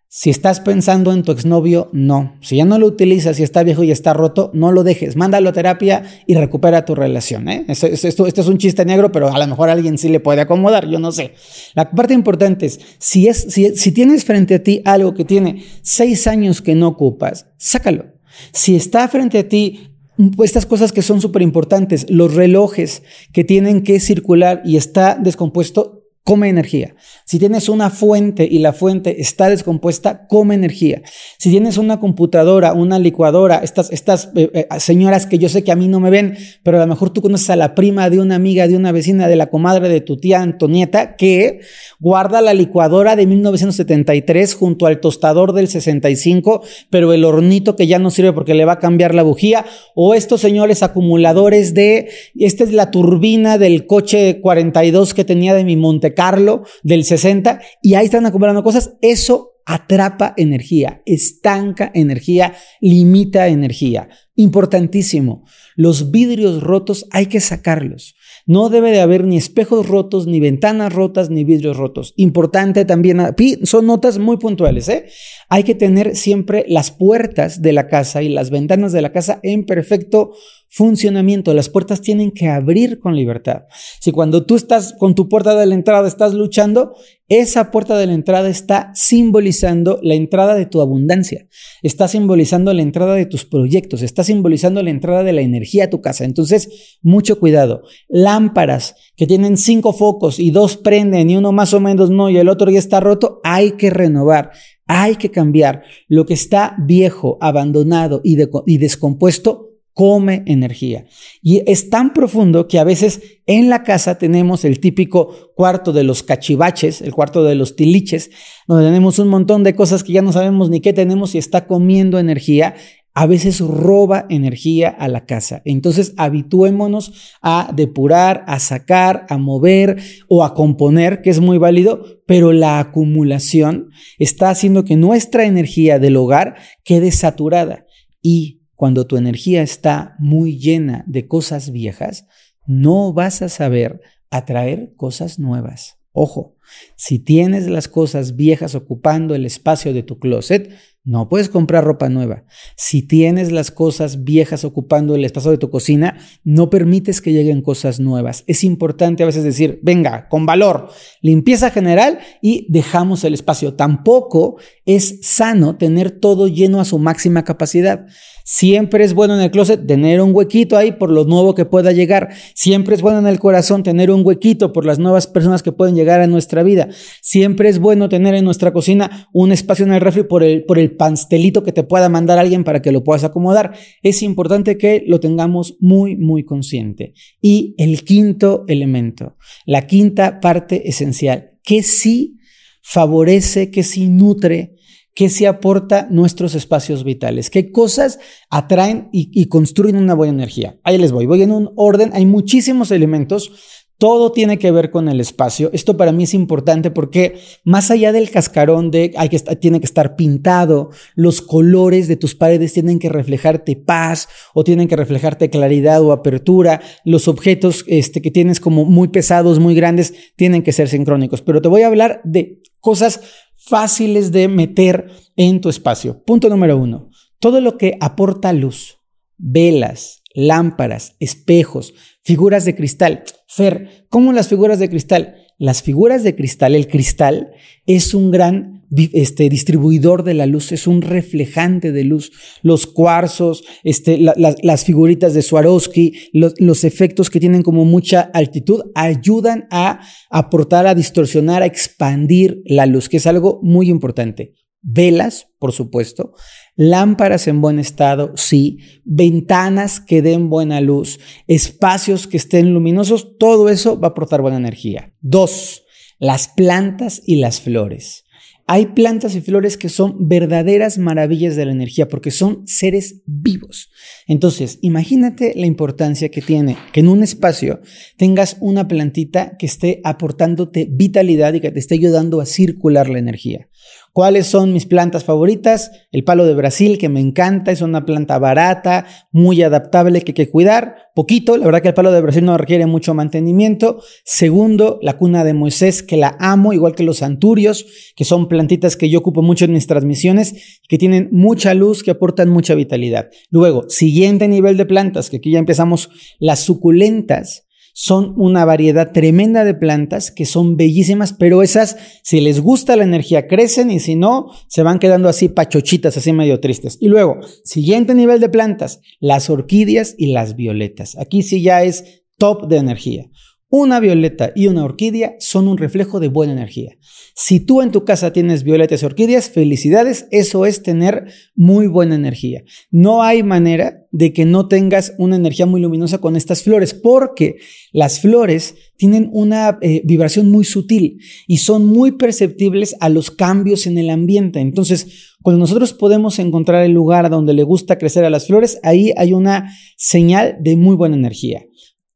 Si 0.08 0.28
estás 0.28 0.60
pensando 0.60 1.10
en 1.14 1.22
tu 1.22 1.32
exnovio, 1.32 1.88
no. 1.94 2.37
Si 2.42 2.56
ya 2.56 2.66
no 2.66 2.78
lo 2.78 2.87
utilizas, 2.87 3.38
si 3.38 3.44
está 3.44 3.62
viejo 3.62 3.82
y 3.82 3.90
está 3.90 4.12
roto, 4.12 4.50
no 4.52 4.70
lo 4.70 4.84
dejes. 4.84 5.16
Mándalo 5.16 5.48
a 5.48 5.52
terapia 5.54 6.02
y 6.26 6.34
recupera 6.34 6.84
tu 6.84 6.94
relación. 6.94 7.48
¿eh? 7.48 7.64
Esto, 7.66 8.26
es 8.26 8.46
un 8.46 8.58
chiste 8.58 8.84
negro, 8.84 9.10
pero 9.10 9.32
a 9.32 9.38
lo 9.38 9.46
mejor 9.46 9.70
alguien 9.70 9.96
sí 9.96 10.10
le 10.10 10.20
puede 10.20 10.42
acomodar, 10.42 10.87
yo 10.87 10.98
no 10.98 11.12
sé. 11.12 11.32
La 11.75 11.90
parte 11.90 12.12
importante 12.12 12.66
es, 12.66 12.78
si 12.98 13.92
tienes 13.92 14.26
frente 14.26 14.56
a 14.56 14.62
ti 14.62 14.82
algo 14.84 15.14
que 15.14 15.25
tiene 15.25 15.64
seis 15.80 16.26
años 16.26 16.60
que 16.60 16.75
no 16.75 16.88
ocupas, 16.88 17.46
sácalo. 17.56 18.04
Si 18.52 18.76
está 18.76 19.08
frente 19.08 19.38
a 19.38 19.48
ti 19.48 19.98
estas 20.42 20.66
cosas 20.66 20.92
que 20.92 21.02
son 21.02 21.20
súper 21.20 21.42
importantes, 21.42 22.06
los 22.10 22.34
relojes 22.34 23.02
que 23.32 23.44
tienen 23.44 23.82
que 23.82 24.00
circular 24.00 24.62
y 24.64 24.76
está 24.76 25.16
descompuesto, 25.16 25.98
come 26.28 26.50
energía. 26.50 26.94
Si 27.25 27.38
tienes 27.38 27.70
una 27.70 27.88
fuente 27.88 28.47
y 28.50 28.58
la 28.58 28.75
fuente 28.75 29.23
está 29.23 29.49
descompuesta, 29.49 30.26
come 30.26 30.54
energía. 30.54 31.00
Si 31.38 31.49
tienes 31.49 31.78
una 31.78 32.00
computadora, 32.00 32.75
una 32.75 32.99
licuadora, 32.99 33.62
estas, 33.64 34.28
eh, 34.37 34.50
eh, 34.52 34.66
señoras 34.78 35.25
que 35.25 35.38
yo 35.38 35.49
sé 35.49 35.64
que 35.64 35.73
a 35.73 35.75
mí 35.75 35.88
no 35.88 36.00
me 36.00 36.11
ven, 36.11 36.37
pero 36.62 36.76
a 36.76 36.80
lo 36.80 36.87
mejor 36.87 37.08
tú 37.08 37.23
conoces 37.23 37.49
a 37.49 37.56
la 37.56 37.75
prima 37.75 38.11
de 38.11 38.20
una 38.20 38.35
amiga, 38.35 38.68
de 38.68 38.76
una 38.76 38.92
vecina, 38.92 39.26
de 39.26 39.37
la 39.37 39.47
comadre 39.47 39.88
de 39.88 40.02
tu 40.02 40.18
tía 40.18 40.42
Antonieta, 40.42 41.16
que 41.16 41.61
guarda 41.99 42.42
la 42.42 42.52
licuadora 42.52 43.16
de 43.16 43.26
1973 43.26 44.54
junto 44.54 44.85
al 44.85 45.00
tostador 45.00 45.54
del 45.54 45.68
65, 45.68 46.62
pero 46.90 47.14
el 47.14 47.25
hornito 47.25 47.75
que 47.75 47.87
ya 47.87 47.99
no 47.99 48.11
sirve 48.11 48.35
porque 48.35 48.52
le 48.52 48.66
va 48.66 48.73
a 48.73 48.78
cambiar 48.80 49.14
la 49.14 49.23
bujía, 49.23 49.64
o 49.94 50.14
estos 50.14 50.42
señores 50.42 50.82
acumuladores 50.82 51.73
de, 51.73 52.11
esta 52.38 52.64
es 52.64 52.73
la 52.75 52.90
turbina 52.90 53.56
del 53.56 53.87
coche 53.87 54.42
42 54.42 55.14
que 55.14 55.25
tenía 55.25 55.54
de 55.54 55.64
mi 55.64 55.76
Monte 55.76 56.17
Carlo 56.18 56.64
del 56.82 57.04
60 57.04 57.60
y 57.80 57.94
ahí 57.94 58.06
están 58.06 58.26
acumulando 58.26 58.64
cosas, 58.64 58.94
eso 59.02 59.52
atrapa 59.66 60.34
energía, 60.37 61.02
estanca 61.06 61.92
energía, 61.94 62.54
limita 62.80 63.46
energía. 63.46 64.08
Importantísimo, 64.34 65.44
los 65.76 66.10
vidrios 66.10 66.62
rotos 66.62 67.06
hay 67.12 67.26
que 67.26 67.38
sacarlos. 67.38 68.16
No 68.46 68.70
debe 68.70 68.90
de 68.90 69.00
haber 69.00 69.25
ni 69.25 69.37
espejos 69.37 69.87
rotos, 69.87 70.26
ni 70.26 70.40
ventanas 70.40 70.92
rotas, 70.92 71.28
ni 71.28 71.44
vidrios 71.44 71.76
rotos. 71.76 72.14
Importante 72.16 72.87
también, 72.87 73.20
son 73.64 73.87
notas 73.87 74.18
muy 74.18 74.38
puntuales, 74.38 74.88
¿eh? 74.88 75.04
Hay 75.50 75.64
que 75.64 75.75
tener 75.75 76.16
siempre 76.16 76.64
las 76.66 76.90
puertas 76.90 77.60
de 77.60 77.75
la 77.75 77.88
casa 77.88 78.22
y 78.22 78.30
las 78.30 78.48
ventanas 78.48 78.92
de 78.92 79.02
la 79.02 79.12
casa 79.12 79.38
en 79.42 79.66
perfecto 79.66 80.32
funcionamiento. 80.68 81.54
Las 81.54 81.68
puertas 81.68 82.00
tienen 82.00 82.30
que 82.30 82.48
abrir 82.48 82.98
con 82.98 83.16
libertad. 83.16 83.62
Si 84.00 84.12
cuando 84.12 84.44
tú 84.44 84.56
estás 84.56 84.94
con 84.98 85.14
tu 85.14 85.28
puerta 85.28 85.54
de 85.54 85.66
la 85.66 85.75
entrada 85.75 86.06
estás 86.06 86.34
luchando, 86.34 86.94
esa 87.28 87.70
puerta 87.70 87.98
de 87.98 88.06
la 88.06 88.14
entrada 88.14 88.48
está 88.48 88.90
simbolizando 88.94 89.98
la 90.02 90.14
entrada 90.14 90.54
de 90.54 90.64
tu 90.64 90.80
abundancia, 90.80 91.46
está 91.82 92.08
simbolizando 92.08 92.72
la 92.72 92.80
entrada 92.80 93.14
de 93.14 93.26
tus 93.26 93.44
proyectos, 93.44 94.00
está 94.00 94.25
simbolizando 94.25 94.82
la 94.82 94.90
entrada 94.90 95.25
de 95.25 95.34
la 95.34 95.42
energía 95.42 95.84
a 95.84 95.90
tu 95.90 96.00
casa. 96.00 96.25
Entonces, 96.25 96.96
mucho 97.02 97.38
cuidado. 97.38 97.82
Lámparas 98.08 98.94
que 99.14 99.26
tienen 99.26 99.58
cinco 99.58 99.92
focos 99.92 100.38
y 100.38 100.50
dos 100.50 100.76
prenden 100.76 101.28
y 101.28 101.37
uno 101.37 101.52
más 101.52 101.75
o 101.75 101.80
menos 101.80 102.08
no 102.10 102.30
y 102.30 102.38
el 102.38 102.48
otro 102.48 102.70
ya 102.70 102.78
está 102.78 103.00
roto, 103.00 103.40
hay 103.44 103.72
que 103.72 103.90
renovar. 103.90 104.52
Hay 104.90 105.16
que 105.16 105.30
cambiar 105.30 105.82
lo 106.08 106.25
que 106.25 106.32
está 106.32 106.75
viejo, 106.78 107.37
abandonado 107.42 108.22
y, 108.25 108.38
y 108.64 108.78
descompuesto 108.78 109.67
come 109.99 110.45
energía. 110.47 111.07
Y 111.43 111.64
es 111.67 111.90
tan 111.90 112.12
profundo 112.12 112.69
que 112.69 112.78
a 112.78 112.85
veces 112.85 113.40
en 113.47 113.69
la 113.69 113.83
casa 113.83 114.17
tenemos 114.17 114.64
el 114.64 114.79
típico 114.79 115.51
cuarto 115.57 115.92
de 115.92 116.05
los 116.05 116.22
cachivaches, 116.22 117.03
el 117.03 117.12
cuarto 117.12 117.42
de 117.42 117.57
los 117.57 117.75
tiliches, 117.75 118.31
donde 118.68 118.85
tenemos 118.87 119.18
un 119.18 119.27
montón 119.27 119.64
de 119.64 119.75
cosas 119.75 120.05
que 120.05 120.12
ya 120.12 120.22
no 120.22 120.31
sabemos 120.33 120.70
ni 120.70 120.81
qué 120.81 120.92
tenemos 120.92 121.35
y 121.35 121.38
está 121.38 121.66
comiendo 121.66 122.20
energía. 122.20 122.77
A 123.12 123.27
veces 123.27 123.59
roba 123.59 124.25
energía 124.29 124.88
a 124.88 125.09
la 125.09 125.27
casa. 125.27 125.62
Entonces 125.64 126.14
habituémonos 126.16 127.35
a 127.42 127.72
depurar, 127.75 128.44
a 128.46 128.61
sacar, 128.61 129.27
a 129.29 129.37
mover 129.37 129.96
o 130.29 130.44
a 130.44 130.55
componer, 130.55 131.22
que 131.22 131.31
es 131.31 131.40
muy 131.40 131.59
válido, 131.59 132.05
pero 132.25 132.53
la 132.53 132.79
acumulación 132.79 133.88
está 134.20 134.51
haciendo 134.51 134.85
que 134.85 134.94
nuestra 134.94 135.44
energía 135.44 135.99
del 135.99 136.14
hogar 136.14 136.55
quede 136.85 137.11
saturada 137.11 137.85
y 138.22 138.58
cuando 138.79 139.09
tu 139.09 139.17
energía 139.17 139.62
está 139.62 140.14
muy 140.21 140.57
llena 140.57 141.03
de 141.09 141.27
cosas 141.27 141.73
viejas, 141.73 142.27
no 142.64 143.12
vas 143.12 143.43
a 143.43 143.49
saber 143.49 144.01
atraer 144.31 144.95
cosas 144.95 145.41
nuevas. 145.41 145.99
Ojo, 146.12 146.55
si 146.95 147.19
tienes 147.19 147.67
las 147.67 147.88
cosas 147.88 148.37
viejas 148.37 148.77
ocupando 148.77 149.35
el 149.35 149.47
espacio 149.47 149.93
de 149.93 150.05
tu 150.05 150.21
closet, 150.21 150.71
no 151.03 151.29
puedes 151.29 151.49
comprar 151.49 151.85
ropa 151.85 152.09
nueva. 152.09 152.45
Si 152.77 153.03
tienes 153.03 153.51
las 153.51 153.71
cosas 153.71 154.25
viejas 154.25 154.64
ocupando 154.64 155.14
el 155.17 155.25
espacio 155.25 155.51
de 155.51 155.59
tu 155.59 155.71
cocina, 155.71 156.19
no 156.45 156.71
permites 156.71 157.21
que 157.21 157.33
lleguen 157.33 157.62
cosas 157.62 157.99
nuevas. 157.99 158.45
Es 158.47 158.62
importante 158.62 159.23
a 159.25 159.27
veces 159.27 159.43
decir, 159.43 159.81
venga, 159.83 160.29
con 160.29 160.47
valor, 160.47 160.91
limpieza 161.21 161.71
general 161.71 162.21
y 162.43 162.67
dejamos 162.69 163.25
el 163.25 163.35
espacio. 163.35 163.75
Tampoco 163.75 164.59
es 164.85 165.19
sano 165.23 165.79
tener 165.79 166.11
todo 166.11 166.47
lleno 166.47 166.79
a 166.79 166.85
su 166.85 166.99
máxima 166.99 167.43
capacidad. 167.43 168.07
Siempre 168.50 169.04
es 169.04 169.12
bueno 169.12 169.34
en 169.34 169.42
el 169.42 169.50
closet 169.50 169.87
tener 169.87 170.22
un 170.22 170.34
huequito 170.34 170.78
ahí 170.78 170.92
por 170.92 171.11
lo 171.11 171.26
nuevo 171.26 171.54
que 171.54 171.66
pueda 171.66 171.92
llegar. 171.92 172.30
Siempre 172.54 172.94
es 172.94 173.02
bueno 173.02 173.18
en 173.18 173.26
el 173.26 173.38
corazón 173.38 173.82
tener 173.82 174.11
un 174.11 174.24
huequito 174.24 174.72
por 174.72 174.87
las 174.87 174.98
nuevas 174.98 175.26
personas 175.26 175.62
que 175.62 175.70
pueden 175.70 175.94
llegar 175.94 176.22
a 176.22 176.26
nuestra 176.26 176.62
vida. 176.62 176.88
Siempre 177.20 177.68
es 177.68 177.78
bueno 177.78 178.08
tener 178.08 178.34
en 178.34 178.46
nuestra 178.46 178.72
cocina 178.72 179.28
un 179.34 179.52
espacio 179.52 179.84
en 179.84 179.92
el 179.92 180.00
refri 180.00 180.22
por 180.22 180.42
el, 180.42 180.64
por 180.64 180.78
el 180.78 180.96
pastelito 180.96 181.62
que 181.62 181.72
te 181.72 181.82
pueda 181.82 182.08
mandar 182.08 182.38
alguien 182.38 182.64
para 182.64 182.80
que 182.80 182.90
lo 182.90 183.04
puedas 183.04 183.22
acomodar. 183.22 183.74
Es 184.02 184.22
importante 184.22 184.78
que 184.78 185.04
lo 185.06 185.20
tengamos 185.20 185.76
muy, 185.78 186.16
muy 186.16 186.44
consciente. 186.44 187.12
Y 187.42 187.74
el 187.76 188.02
quinto 188.02 188.64
elemento, 188.66 189.37
la 189.66 189.87
quinta 189.87 190.40
parte 190.40 190.88
esencial, 190.88 191.50
que 191.62 191.82
sí 191.82 192.38
favorece, 192.80 193.70
que 193.70 193.82
sí 193.82 194.08
nutre 194.08 194.78
¿Qué 195.18 195.28
se 195.31 195.48
aporta 195.48 196.07
nuestros 196.09 196.54
espacios 196.54 197.02
vitales? 197.02 197.50
¿Qué 197.50 197.72
cosas 197.72 198.20
atraen 198.50 199.09
y, 199.11 199.46
construyen 199.46 199.96
una 199.96 200.14
buena 200.14 200.33
energía? 200.33 200.78
Ahí 200.85 200.96
les 200.96 201.11
voy, 201.11 201.26
voy 201.26 201.42
en 201.42 201.50
un 201.50 201.72
orden, 201.74 202.12
hay 202.14 202.24
muchísimos 202.24 202.92
elementos, 202.92 203.50
todo 203.98 204.31
tiene 204.31 204.61
que 204.61 204.70
ver 204.70 204.92
con 204.92 205.09
el 205.09 205.18
espacio. 205.20 205.70
Esto 205.72 205.96
para 205.96 206.12
mí 206.12 206.22
es 206.22 206.35
importante 206.35 206.92
porque 206.92 207.40
más 207.64 207.90
allá 207.90 208.12
del 208.12 208.31
cascarón 208.31 208.92
de 208.92 209.12
hay 209.16 209.28
que 209.28 209.40
tiene 209.57 209.81
que 209.81 209.87
estar 209.87 210.14
pintado, 210.14 210.90
los 211.16 211.42
colores 211.42 212.07
de 212.07 212.14
tus 212.14 212.37
paredes 212.37 212.72
tienen 212.74 213.00
que 213.00 213.09
reflejarte 213.09 213.74
paz 213.74 214.28
o 214.54 214.62
tienen 214.62 214.87
que 214.87 214.94
reflejarte 214.94 215.50
claridad 215.50 216.00
o 216.00 216.12
apertura. 216.12 216.81
Los 217.04 217.26
objetos 217.26 217.85
este, 217.88 218.22
que 218.22 218.31
tienes 218.31 218.61
como 218.61 218.85
muy 218.85 219.09
pesados, 219.09 219.59
muy 219.59 219.74
grandes, 219.74 220.14
tienen 220.37 220.62
que 220.62 220.70
ser 220.70 220.88
sincrónicos. 220.88 221.42
Pero 221.42 221.61
te 221.61 221.66
voy 221.66 221.83
a 221.83 221.88
hablar 221.88 222.20
de 222.22 222.62
cosas 222.78 223.20
fáciles 223.59 224.33
de 224.33 224.49
meter 224.49 225.11
en 225.37 225.61
tu 225.61 225.68
espacio. 225.68 226.23
Punto 226.25 226.49
número 226.49 226.79
uno, 226.79 227.11
todo 227.40 227.61
lo 227.61 227.77
que 227.77 227.99
aporta 228.01 228.53
luz, 228.53 228.99
velas, 229.37 230.23
lámparas, 230.35 231.16
espejos, 231.21 231.92
figuras 232.23 232.64
de 232.64 232.75
cristal. 232.75 233.25
Fer, 233.47 234.07
¿cómo 234.09 234.33
las 234.33 234.49
figuras 234.49 234.79
de 234.79 234.88
cristal? 234.88 235.37
Las 235.59 235.83
figuras 235.83 236.23
de 236.23 236.37
cristal, 236.37 236.75
el 236.75 236.87
cristal 236.87 237.51
es 237.85 238.14
un 238.14 238.31
gran 238.31 238.78
este, 238.90 239.48
distribuidor 239.48 240.24
de 240.24 240.35
la 240.35 240.46
luz, 240.46 240.72
es 240.72 240.87
un 240.87 241.03
reflejante 241.03 241.92
de 241.92 242.05
luz. 242.05 242.33
Los 242.62 242.87
cuarzos, 242.87 243.64
este, 243.85 244.18
las 244.18 244.85
figuritas 244.85 245.35
de 245.35 245.42
Swarovski, 245.42 246.14
los, 246.33 246.85
efectos 246.85 247.31
que 247.31 247.40
tienen 247.40 247.62
como 247.62 247.85
mucha 247.85 248.20
altitud, 248.20 248.83
ayudan 248.94 249.66
a 249.70 250.01
aportar, 250.31 250.87
a 250.87 250.94
distorsionar, 250.94 251.62
a 251.62 251.66
expandir 251.66 252.62
la 252.64 252.87
luz, 252.87 253.09
que 253.09 253.18
es 253.18 253.27
algo 253.27 253.61
muy 253.62 253.90
importante. 253.90 254.55
Velas, 254.81 255.48
por 255.59 255.72
supuesto, 255.72 256.35
lámparas 256.77 257.48
en 257.48 257.61
buen 257.61 257.81
estado, 257.81 258.33
sí, 258.37 258.79
ventanas 259.05 260.01
que 260.01 260.22
den 260.22 260.48
buena 260.48 260.81
luz, 260.81 261.18
espacios 261.48 262.29
que 262.29 262.37
estén 262.37 262.72
luminosos, 262.72 263.37
todo 263.38 263.68
eso 263.68 263.98
va 263.98 264.09
a 264.09 264.11
aportar 264.12 264.40
buena 264.40 264.57
energía. 264.57 265.12
Dos, 265.20 265.83
las 266.20 266.48
plantas 266.48 267.20
y 267.27 267.37
las 267.37 267.61
flores. 267.61 268.24
Hay 268.70 268.85
plantas 268.88 269.35
y 269.35 269.40
flores 269.40 269.78
que 269.78 269.88
son 269.88 270.28
verdaderas 270.28 270.98
maravillas 270.98 271.57
de 271.57 271.64
la 271.64 271.72
energía 271.72 272.07
porque 272.07 272.31
son 272.31 272.66
seres 272.66 273.22
vivos. 273.24 273.90
Entonces, 274.26 274.78
imagínate 274.83 275.54
la 275.57 275.64
importancia 275.64 276.28
que 276.28 276.42
tiene 276.42 276.76
que 276.92 277.00
en 277.00 277.09
un 277.09 277.22
espacio 277.22 277.81
tengas 278.18 278.59
una 278.61 278.87
plantita 278.87 279.57
que 279.57 279.64
esté 279.64 280.02
aportándote 280.04 280.87
vitalidad 280.90 281.54
y 281.54 281.61
que 281.61 281.70
te 281.70 281.78
esté 281.78 281.94
ayudando 281.94 282.42
a 282.42 282.46
circular 282.46 283.09
la 283.09 283.18
energía. 283.18 283.70
¿Cuáles 284.18 284.48
son 284.48 284.72
mis 284.72 284.85
plantas 284.85 285.22
favoritas? 285.22 285.92
El 286.11 286.24
palo 286.24 286.44
de 286.44 286.57
Brasil, 286.57 286.98
que 286.98 287.09
me 287.09 287.20
encanta, 287.20 287.70
es 287.70 287.83
una 287.83 288.04
planta 288.04 288.37
barata, 288.40 289.07
muy 289.31 289.62
adaptable, 289.62 290.22
que 290.22 290.33
hay 290.33 290.35
que 290.35 290.50
cuidar. 290.50 290.96
Poquito, 291.14 291.57
la 291.57 291.64
verdad 291.64 291.83
que 291.83 291.88
el 291.90 291.94
palo 291.94 292.11
de 292.11 292.20
Brasil 292.20 292.44
no 292.44 292.59
requiere 292.59 292.87
mucho 292.87 293.14
mantenimiento. 293.14 294.02
Segundo, 294.24 294.98
la 295.02 295.16
cuna 295.18 295.44
de 295.44 295.54
Moisés, 295.54 296.02
que 296.02 296.16
la 296.16 296.37
amo, 296.40 296.72
igual 296.72 296.96
que 296.96 297.04
los 297.04 297.22
anturios, 297.22 297.87
que 298.16 298.24
son 298.24 298.48
plantitas 298.48 298.96
que 298.96 299.09
yo 299.09 299.20
ocupo 299.20 299.40
mucho 299.40 299.66
en 299.66 299.72
mis 299.72 299.87
transmisiones, 299.87 300.81
que 300.88 300.98
tienen 300.98 301.28
mucha 301.31 301.72
luz, 301.74 302.02
que 302.02 302.11
aportan 302.11 302.48
mucha 302.48 302.74
vitalidad. 302.74 303.28
Luego, 303.50 303.85
siguiente 303.88 304.48
nivel 304.48 304.76
de 304.76 304.87
plantas, 304.87 305.31
que 305.31 305.37
aquí 305.37 305.52
ya 305.52 305.61
empezamos, 305.61 306.11
las 306.40 306.59
suculentas 306.59 307.67
son 308.00 308.34
una 308.37 308.64
variedad 308.64 309.11
tremenda 309.11 309.64
de 309.64 309.74
plantas 309.74 310.30
que 310.30 310.46
son 310.46 310.76
bellísimas, 310.76 311.32
pero 311.32 311.64
esas, 311.64 311.96
si 312.22 312.40
les 312.40 312.61
gusta 312.61 312.94
la 312.94 313.02
energía, 313.02 313.48
crecen 313.48 313.90
y 313.90 313.98
si 313.98 314.14
no, 314.14 314.52
se 314.68 314.84
van 314.84 315.00
quedando 315.00 315.28
así 315.28 315.48
pachochitas, 315.48 316.16
así 316.16 316.32
medio 316.32 316.61
tristes. 316.61 316.96
Y 317.00 317.08
luego, 317.08 317.40
siguiente 317.64 318.14
nivel 318.14 318.38
de 318.38 318.50
plantas, 318.50 319.00
las 319.18 319.50
orquídeas 319.50 320.14
y 320.16 320.26
las 320.26 320.54
violetas. 320.54 321.18
Aquí 321.18 321.42
sí 321.42 321.61
ya 321.61 321.82
es 321.82 322.22
top 322.37 322.68
de 322.68 322.76
energía. 322.76 323.30
Una 323.68 323.98
violeta 323.98 324.52
y 324.54 324.68
una 324.68 324.84
orquídea 324.84 325.34
son 325.40 325.66
un 325.66 325.76
reflejo 325.76 326.20
de 326.20 326.28
buena 326.28 326.52
energía. 326.52 326.96
Si 327.34 327.58
tú 327.58 327.82
en 327.82 327.90
tu 327.90 328.04
casa 328.04 328.32
tienes 328.32 328.62
violetas 328.62 329.02
y 329.02 329.06
orquídeas, 329.06 329.50
felicidades, 329.50 330.28
eso 330.30 330.66
es 330.66 330.84
tener 330.84 331.32
muy 331.56 331.88
buena 331.88 332.14
energía. 332.14 332.62
No 332.92 333.24
hay 333.24 333.42
manera 333.42 333.97
de 334.11 334.33
que 334.33 334.44
no 334.44 334.68
tengas 334.68 335.14
una 335.18 335.37
energía 335.37 335.66
muy 335.66 335.81
luminosa 335.81 336.18
con 336.18 336.37
estas 336.37 336.62
flores, 336.62 336.94
porque 336.94 337.57
las 337.92 338.21
flores 338.21 338.75
tienen 338.97 339.29
una 339.33 339.79
eh, 339.83 340.03
vibración 340.05 340.51
muy 340.51 340.64
sutil 340.64 341.18
y 341.47 341.59
son 341.59 341.87
muy 341.87 342.12
perceptibles 342.12 342.97
a 343.01 343.09
los 343.09 343.31
cambios 343.31 343.87
en 343.87 343.99
el 343.99 344.11
ambiente. 344.11 344.61
Entonces, 344.61 345.35
cuando 345.42 345.61
nosotros 345.61 345.92
podemos 345.92 346.38
encontrar 346.38 346.85
el 346.85 346.92
lugar 346.92 347.31
donde 347.31 347.55
le 347.55 347.62
gusta 347.62 347.99
crecer 347.99 348.25
a 348.25 348.31
las 348.31 348.47
flores, 348.47 348.81
ahí 348.83 349.12
hay 349.16 349.33
una 349.33 349.71
señal 349.97 350.57
de 350.61 350.77
muy 350.77 350.97
buena 350.97 351.16
energía 351.16 351.64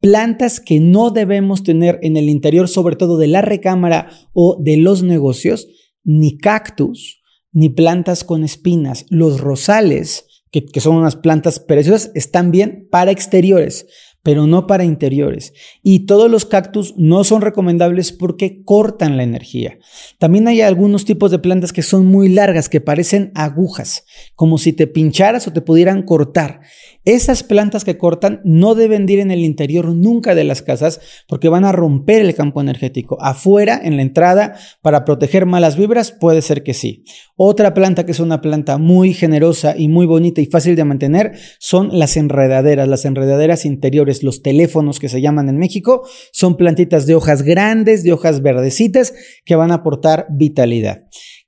plantas 0.03 0.59
que 0.59 0.81
no 0.81 1.13
debemos 1.13 1.63
tener 1.63 2.01
en 2.03 2.17
el 2.17 2.29
interior, 2.29 2.69
sobre 2.69 2.97
todo 2.97 3.19
de 3.19 3.29
la 3.29 3.41
recámara 3.41 4.11
o 4.35 4.59
de 4.61 4.77
los 4.77 5.05
negocios, 5.05 5.69
ni 6.03 6.37
cactus, 6.37 7.23
ni 7.53 7.69
plantas 7.69 8.25
con 8.25 8.43
espinas. 8.43 9.07
Los 9.11 9.41
rosales, 9.41 10.27
que, 10.53 10.81
son 10.81 10.97
unas 10.97 11.17
plantas 11.17 11.59
preciosas, 11.59 12.13
están 12.15 12.51
bien 12.51 12.87
para 12.91 13.11
exteriores, 13.11 13.87
pero 14.23 14.47
no 14.47 14.67
para 14.67 14.85
interiores. 14.85 15.55
Y 15.83 16.01
todos 16.01 16.31
los 16.31 16.45
cactus 16.45 16.95
no 16.97 17.25
son 17.25 17.41
recomendables 17.41 18.13
porque 18.13 18.63
cortan 18.63 19.17
la 19.17 19.23
energía. 19.23 19.79
También 20.19 20.47
hay 20.47 20.61
algunos 20.61 21.07
tipos 21.07 21.31
de 21.31 21.39
plantas 21.39 21.73
que 21.73 21.83
son 21.83 22.07
muy 22.07 22.29
largas, 22.29 22.69
que 22.69 22.83
parecen 22.83 23.33
agujas, 23.35 24.05
como 24.35 24.59
si 24.59 24.75
te 24.75 24.87
pincharas 24.87 25.49
o 25.49 25.53
te 25.53 25.63
pudieran 25.63 26.03
cortar. 26.03 26.61
Esas 27.05 27.43
plantas 27.43 27.85
que 27.85 27.99
cortan 27.99 28.41
no 28.45 28.77
deben 28.77 29.09
ir 29.09 29.19
en 29.19 29.33
el 29.33 29.41
interior 29.41 29.89
nunca 29.89 30.37
de 30.37 30.45
las 30.45 30.63
casas 30.63 31.01
porque 31.27 31.49
van 31.49 31.65
a 31.65 31.73
romper 31.73 32.23
el 32.23 32.35
campo 32.35 32.61
energético. 32.61 33.21
Afuera, 33.21 33.81
en 33.83 33.97
la 33.97 34.03
entrada, 34.03 34.55
para 34.83 35.05
proteger 35.05 35.45
malas 35.45 35.77
vibras, 35.77 36.13
puede 36.13 36.43
ser 36.43 36.63
que 36.63 36.75
sí. 36.75 37.05
Otra 37.37 37.75
planta 37.75 38.07
que 38.07 38.13
es 38.13 38.21
una 38.21 38.41
planta 38.41 38.79
muy 38.79 39.15
generosa 39.15 39.75
y 39.77 39.89
muy 39.89 40.07
bonita 40.07 40.41
y 40.41 40.47
fácil 40.47 40.77
de 40.77 40.85
mantener 40.85 41.33
son 41.59 41.91
las 41.99 42.17
enredaderas, 42.17 42.87
las 42.87 43.05
enredaderas 43.05 43.65
interiores, 43.65 44.23
los 44.23 44.43
teléfonos 44.43 45.01
que 45.01 45.09
se 45.09 45.21
llaman 45.21 45.49
en 45.49 45.59
México, 45.59 46.07
son 46.33 46.57
plantitas 46.57 47.07
de 47.07 47.17
hojas 47.17 47.43
grandes, 47.43 48.05
de 48.05 48.13
hojas 48.13 48.43
verdecitas 48.43 49.13
que 49.45 49.57
van 49.57 49.73
a 49.73 49.77
aportar 49.77 50.27
vitalidad. 50.31 51.05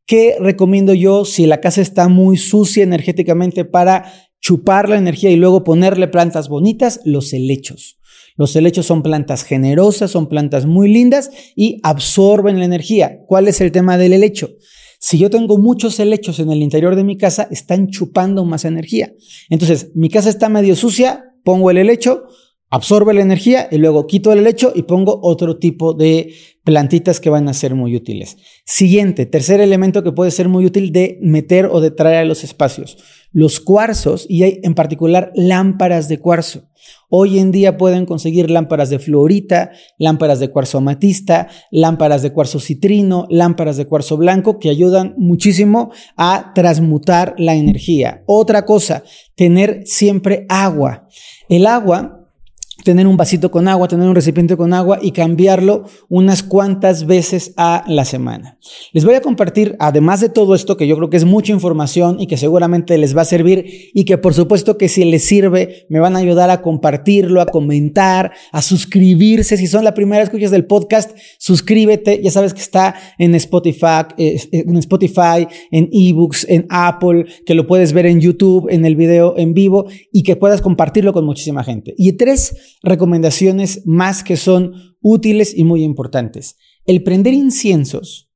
¿Qué 0.06 0.36
recomiendo 0.38 0.92
yo 0.92 1.24
si 1.24 1.46
la 1.46 1.60
casa 1.60 1.80
está 1.80 2.08
muy 2.08 2.36
sucia 2.36 2.82
energéticamente 2.82 3.64
para 3.64 4.12
chupar 4.44 4.90
la 4.90 4.98
energía 4.98 5.30
y 5.30 5.36
luego 5.36 5.64
ponerle 5.64 6.06
plantas 6.06 6.50
bonitas? 6.50 7.00
Los 7.04 7.32
helechos. 7.32 7.98
Los 8.36 8.54
helechos 8.54 8.84
son 8.84 9.02
plantas 9.02 9.42
generosas, 9.42 10.10
son 10.10 10.28
plantas 10.28 10.66
muy 10.66 10.92
lindas 10.92 11.30
y 11.56 11.80
absorben 11.82 12.58
la 12.58 12.66
energía. 12.66 13.20
¿Cuál 13.26 13.48
es 13.48 13.62
el 13.62 13.72
tema 13.72 13.96
del 13.96 14.12
helecho? 14.12 14.50
Si 15.00 15.18
yo 15.18 15.30
tengo 15.30 15.56
muchos 15.56 15.98
helechos 15.98 16.40
en 16.40 16.50
el 16.50 16.60
interior 16.60 16.94
de 16.94 17.04
mi 17.04 17.16
casa, 17.16 17.48
están 17.50 17.88
chupando 17.88 18.44
más 18.44 18.66
energía. 18.66 19.14
Entonces, 19.48 19.92
mi 19.94 20.10
casa 20.10 20.28
está 20.28 20.50
medio 20.50 20.76
sucia, 20.76 21.24
pongo 21.42 21.70
el 21.70 21.78
helecho, 21.78 22.24
absorbe 22.74 23.14
la 23.14 23.22
energía 23.22 23.68
y 23.70 23.78
luego 23.78 24.08
quito 24.08 24.32
el 24.32 24.40
helecho 24.40 24.72
y 24.74 24.82
pongo 24.82 25.20
otro 25.22 25.58
tipo 25.58 25.94
de 25.94 26.34
plantitas 26.64 27.20
que 27.20 27.30
van 27.30 27.48
a 27.48 27.54
ser 27.54 27.76
muy 27.76 27.94
útiles. 27.94 28.36
Siguiente, 28.64 29.26
tercer 29.26 29.60
elemento 29.60 30.02
que 30.02 30.10
puede 30.10 30.32
ser 30.32 30.48
muy 30.48 30.66
útil 30.66 30.90
de 30.90 31.20
meter 31.22 31.66
o 31.66 31.80
de 31.80 31.92
traer 31.92 32.16
a 32.16 32.24
los 32.24 32.42
espacios. 32.42 32.98
Los 33.30 33.60
cuarzos 33.60 34.26
y 34.28 34.42
hay 34.42 34.58
en 34.64 34.74
particular 34.74 35.30
lámparas 35.36 36.08
de 36.08 36.18
cuarzo. 36.18 36.68
Hoy 37.08 37.38
en 37.38 37.52
día 37.52 37.76
pueden 37.76 38.06
conseguir 38.06 38.50
lámparas 38.50 38.90
de 38.90 38.98
fluorita, 38.98 39.70
lámparas 39.96 40.40
de 40.40 40.50
cuarzo 40.50 40.78
amatista, 40.78 41.46
lámparas 41.70 42.22
de 42.22 42.32
cuarzo 42.32 42.58
citrino, 42.58 43.28
lámparas 43.30 43.76
de 43.76 43.86
cuarzo 43.86 44.16
blanco 44.16 44.58
que 44.58 44.68
ayudan 44.68 45.14
muchísimo 45.16 45.92
a 46.16 46.50
transmutar 46.56 47.36
la 47.38 47.54
energía. 47.54 48.24
Otra 48.26 48.64
cosa, 48.64 49.04
tener 49.36 49.82
siempre 49.84 50.44
agua. 50.48 51.06
El 51.48 51.68
agua 51.68 52.23
tener 52.82 53.06
un 53.06 53.16
vasito 53.16 53.50
con 53.50 53.68
agua, 53.68 53.86
tener 53.86 54.08
un 54.08 54.14
recipiente 54.14 54.56
con 54.56 54.74
agua 54.74 54.98
y 55.00 55.12
cambiarlo 55.12 55.84
unas 56.08 56.42
cuantas 56.42 57.06
veces 57.06 57.52
a 57.56 57.84
la 57.86 58.04
semana. 58.04 58.58
Les 58.92 59.04
voy 59.04 59.14
a 59.14 59.20
compartir, 59.20 59.76
además 59.78 60.20
de 60.20 60.28
todo 60.28 60.54
esto, 60.54 60.76
que 60.76 60.88
yo 60.88 60.96
creo 60.96 61.10
que 61.10 61.16
es 61.16 61.24
mucha 61.24 61.52
información 61.52 62.20
y 62.20 62.26
que 62.26 62.36
seguramente 62.36 62.98
les 62.98 63.16
va 63.16 63.22
a 63.22 63.26
servir 63.26 63.90
y 63.94 64.04
que 64.04 64.18
por 64.18 64.34
supuesto 64.34 64.76
que 64.76 64.88
si 64.88 65.04
les 65.04 65.24
sirve, 65.24 65.86
me 65.88 66.00
van 66.00 66.16
a 66.16 66.18
ayudar 66.18 66.50
a 66.50 66.62
compartirlo, 66.62 67.40
a 67.40 67.46
comentar, 67.46 68.32
a 68.50 68.60
suscribirse. 68.60 69.56
Si 69.56 69.66
son 69.66 69.84
la 69.84 69.94
primera 69.94 70.22
escuchas 70.22 70.50
del 70.50 70.66
podcast, 70.66 71.16
suscríbete. 71.38 72.20
Ya 72.22 72.30
sabes 72.30 72.54
que 72.54 72.60
está 72.60 72.94
en 73.18 73.34
Spotify, 73.34 74.06
en 74.16 74.76
Spotify, 74.78 75.46
en 75.70 75.88
eBooks, 75.92 76.46
en 76.48 76.66
Apple, 76.70 77.26
que 77.46 77.54
lo 77.54 77.66
puedes 77.66 77.92
ver 77.92 78.06
en 78.06 78.20
YouTube, 78.20 78.68
en 78.70 78.84
el 78.84 78.96
video 78.96 79.34
en 79.36 79.54
vivo 79.54 79.86
y 80.12 80.22
que 80.22 80.36
puedas 80.36 80.60
compartirlo 80.60 81.12
con 81.12 81.24
muchísima 81.24 81.62
gente. 81.62 81.94
Y 81.96 82.12
tres, 82.12 82.54
recomendaciones 82.82 83.82
más 83.86 84.22
que 84.24 84.36
son 84.36 84.96
útiles 85.00 85.52
y 85.56 85.64
muy 85.64 85.82
importantes. 85.82 86.56
El 86.86 87.02
prender 87.02 87.34
inciensos 87.34 88.30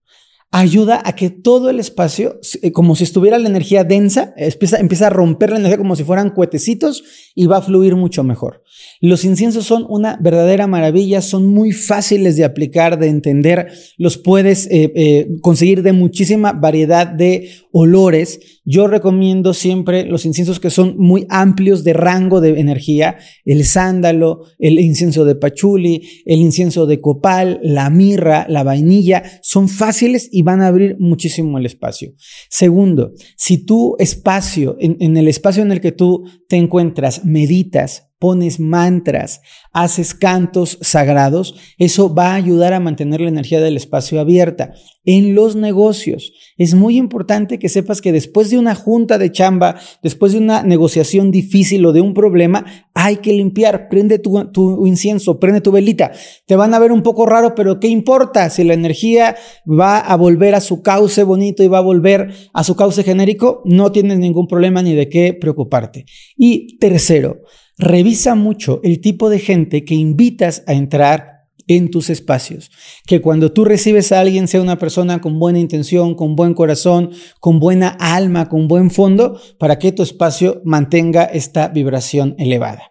ayuda 0.51 1.03
a 1.05 1.15
que 1.15 1.29
todo 1.29 1.69
el 1.69 1.79
espacio, 1.79 2.41
eh, 2.63 2.73
como 2.73 2.97
si 2.97 3.05
estuviera 3.05 3.39
la 3.39 3.49
energía 3.49 3.85
densa, 3.85 4.33
empieza, 4.37 5.07
a 5.07 5.11
romper 5.11 5.51
la 5.51 5.59
energía 5.59 5.77
como 5.77 5.95
si 5.95 6.05
fueran 6.05 6.31
cuetecitos 6.31 7.05
y 7.35 7.47
va 7.47 7.59
a 7.59 7.63
fluir 7.63 7.97
mucho 7.97 8.25
mejor. 8.25 8.63
Los 9.01 9.25
inciensos 9.25 9.67
son 9.67 9.85
una 9.89 10.19
verdadera 10.21 10.67
maravilla, 10.67 11.21
son 11.21 11.47
muy 11.47 11.73
fáciles 11.73 12.37
de 12.37 12.45
aplicar, 12.45 12.99
de 12.99 13.09
entender, 13.09 13.69
los 13.99 14.17
puedes 14.17 14.67
eh, 14.67 14.91
eh, 14.95 15.29
conseguir 15.43 15.83
de 15.83 15.93
muchísima 15.93 16.53
variedad 16.53 17.07
de 17.07 17.51
olores. 17.71 18.41
Yo 18.65 18.87
recomiendo 18.87 19.53
siempre 19.53 20.05
los 20.05 20.25
inciensos 20.25 20.61
que 20.61 20.71
son 20.71 20.97
muy 20.97 21.27
amplios 21.29 21.85
de 21.85 21.93
rango 21.93 22.41
de 22.41 22.59
energía, 22.59 23.19
el 23.45 23.65
sándalo, 23.65 24.45
el 24.59 24.81
incienso 24.81 25.25
de 25.25 25.35
pachuli, 25.35 26.23
el 26.25 26.41
incienso 26.41 26.87
de 26.87 27.01
copal, 27.01 27.61
la 27.63 27.91
mirra, 27.91 28.47
la 28.49 28.63
vainilla, 28.63 29.23
son 29.43 29.69
fáciles 29.69 30.31
van 30.43 30.61
a 30.63 30.67
abrir 30.67 30.97
muchísimo 30.99 31.59
el 31.59 31.67
espacio. 31.67 32.15
Segundo, 32.49 33.13
si 33.37 33.65
tu 33.65 33.97
espacio, 33.99 34.77
en 34.81 35.17
el 35.17 35.29
espacio 35.29 35.63
en 35.63 35.73
el 35.73 35.81
que 35.81 35.93
tú 35.93 36.25
te 36.49 36.57
encuentras, 36.57 37.25
meditas, 37.25 38.08
pones 38.19 38.59
mantras, 38.59 39.41
haces 39.73 40.15
cantos 40.15 40.79
sagrados, 40.81 41.55
eso 41.79 42.13
va 42.13 42.33
a 42.33 42.35
ayudar 42.35 42.73
a 42.73 42.81
mantener 42.81 43.21
la 43.21 43.29
energía 43.29 43.61
del 43.61 43.77
espacio 43.77 44.21
abierta. 44.21 44.73
En 45.05 45.35
los 45.35 45.57
negocios 45.57 46.33
es 46.59 46.75
muy 46.75 46.99
importante 46.99 47.59
que 47.59 47.71
sepas 47.71 48.03
que 48.03 48.13
después 48.13 48.51
de 48.51 48.59
una 48.59 48.75
junta 48.75 49.17
de 49.17 49.33
chamba, 49.33 49.77
después 50.03 50.33
de 50.33 50.39
una 50.39 50.63
negociación 50.63 51.31
difícil 51.31 51.87
o 51.87 51.93
de 51.93 52.03
un 52.03 52.13
problema, 52.13 52.67
hay 52.93 53.17
que 53.17 53.33
limpiar. 53.33 53.89
Prende 53.89 54.19
tu, 54.19 54.87
incienso, 54.87 55.39
prende 55.39 55.61
tu 55.61 55.73
velita. 55.73 56.13
Te 56.47 56.57
van 56.57 56.75
a 56.75 56.79
ver 56.79 56.93
un 56.93 57.03
poco 57.03 57.25
raro, 57.25 57.55
pero 57.55 57.81
¿qué 57.81 57.89
importa? 57.89 58.51
Si 58.51 58.65
la 58.65 58.75
energía 58.75 59.37
va 59.67 59.99
a 59.99 60.17
volver 60.17 60.55
a 60.55 60.61
su 60.61 60.83
cauce 60.83 61.23
bonito 61.23 61.63
y 61.63 61.69
va 61.69 61.79
a 61.79 61.83
volver 61.83 62.31
a 62.53 62.65
su 62.65 62.77
cauce 62.77 63.03
genérico, 63.03 63.63
no 63.65 63.93
tienes 63.93 64.19
ningún 64.19 64.47
problema 64.47 64.83
ni 64.83 64.95
de 64.95 65.09
qué 65.09 65.33
preocuparte. 65.33 66.05
Y 66.37 66.77
tercero, 66.79 67.39
Revisa 67.79 68.35
mucho 68.35 68.81
el 68.83 69.01
tipo 69.01 69.31
de 69.31 69.39
gente 69.39 69.85
que 69.85 69.95
invitas 69.95 70.65
a 70.67 70.75
entrar 70.75 71.39
en 71.69 71.91
tus 71.91 72.11
espacios. 72.11 72.71
Que 73.07 73.21
cuando 73.21 73.53
tú 73.53 73.65
recibes 73.65 74.11
a 74.11 74.21
alguien 74.21 74.49
sea 74.49 74.63
una 74.63 74.79
persona 74.79 75.21
con 75.21 75.39
buena 75.39 75.61
intención, 75.61 76.15
con 76.15 76.35
buen 76.35 76.55
corazón, 76.55 77.11
con 77.41 77.61
buena 77.61 77.89
alma, 78.01 78.49
con 78.49 78.67
buen 78.67 78.91
fondo, 78.91 79.41
para 79.59 79.79
que 79.79 79.93
tu 79.93 80.03
espacio 80.03 80.61
mantenga 80.65 81.25
esta 81.25 81.69
vibración 81.69 82.35
elevada. 82.39 82.91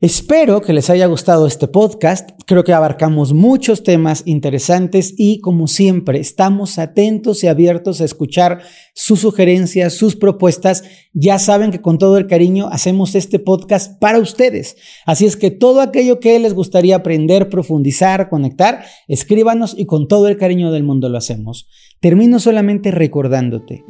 Espero 0.00 0.60
que 0.60 0.72
les 0.72 0.90
haya 0.90 1.06
gustado 1.06 1.48
este 1.48 1.66
podcast. 1.66 2.30
Creo 2.46 2.62
que 2.62 2.72
abarcamos 2.72 3.32
muchos 3.32 3.82
temas 3.82 4.22
interesantes 4.26 5.12
y 5.18 5.40
como 5.40 5.66
siempre 5.66 6.20
estamos 6.20 6.78
atentos 6.78 7.42
y 7.42 7.48
abiertos 7.48 8.00
a 8.00 8.04
escuchar 8.04 8.60
sus 8.94 9.18
sugerencias, 9.18 9.94
sus 9.94 10.14
propuestas. 10.14 10.84
Ya 11.14 11.40
saben 11.40 11.72
que 11.72 11.80
con 11.80 11.98
todo 11.98 12.16
el 12.16 12.28
cariño 12.28 12.68
hacemos 12.70 13.16
este 13.16 13.40
podcast 13.40 13.98
para 13.98 14.20
ustedes. 14.20 14.76
Así 15.04 15.26
es 15.26 15.36
que 15.36 15.50
todo 15.50 15.80
aquello 15.80 16.20
que 16.20 16.38
les 16.38 16.54
gustaría 16.54 16.94
aprender, 16.94 17.48
profundizar, 17.48 18.28
conectar, 18.28 18.84
escríbanos 19.08 19.74
y 19.76 19.86
con 19.86 20.06
todo 20.06 20.28
el 20.28 20.36
cariño 20.36 20.70
del 20.70 20.84
mundo 20.84 21.08
lo 21.08 21.18
hacemos. 21.18 21.66
Termino 21.98 22.38
solamente 22.38 22.92
recordándote. 22.92 23.84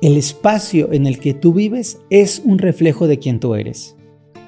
El 0.00 0.16
espacio 0.16 0.94
en 0.94 1.06
el 1.06 1.18
que 1.18 1.34
tú 1.34 1.52
vives 1.52 1.98
es 2.08 2.40
un 2.42 2.56
reflejo 2.56 3.06
de 3.06 3.18
quien 3.18 3.38
tú 3.38 3.54
eres. 3.54 3.96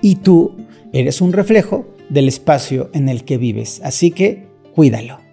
Y 0.00 0.16
tú 0.16 0.54
Eres 0.94 1.20
un 1.20 1.32
reflejo 1.32 1.88
del 2.08 2.28
espacio 2.28 2.88
en 2.94 3.08
el 3.08 3.24
que 3.24 3.36
vives, 3.36 3.80
así 3.82 4.12
que 4.12 4.46
cuídalo. 4.76 5.23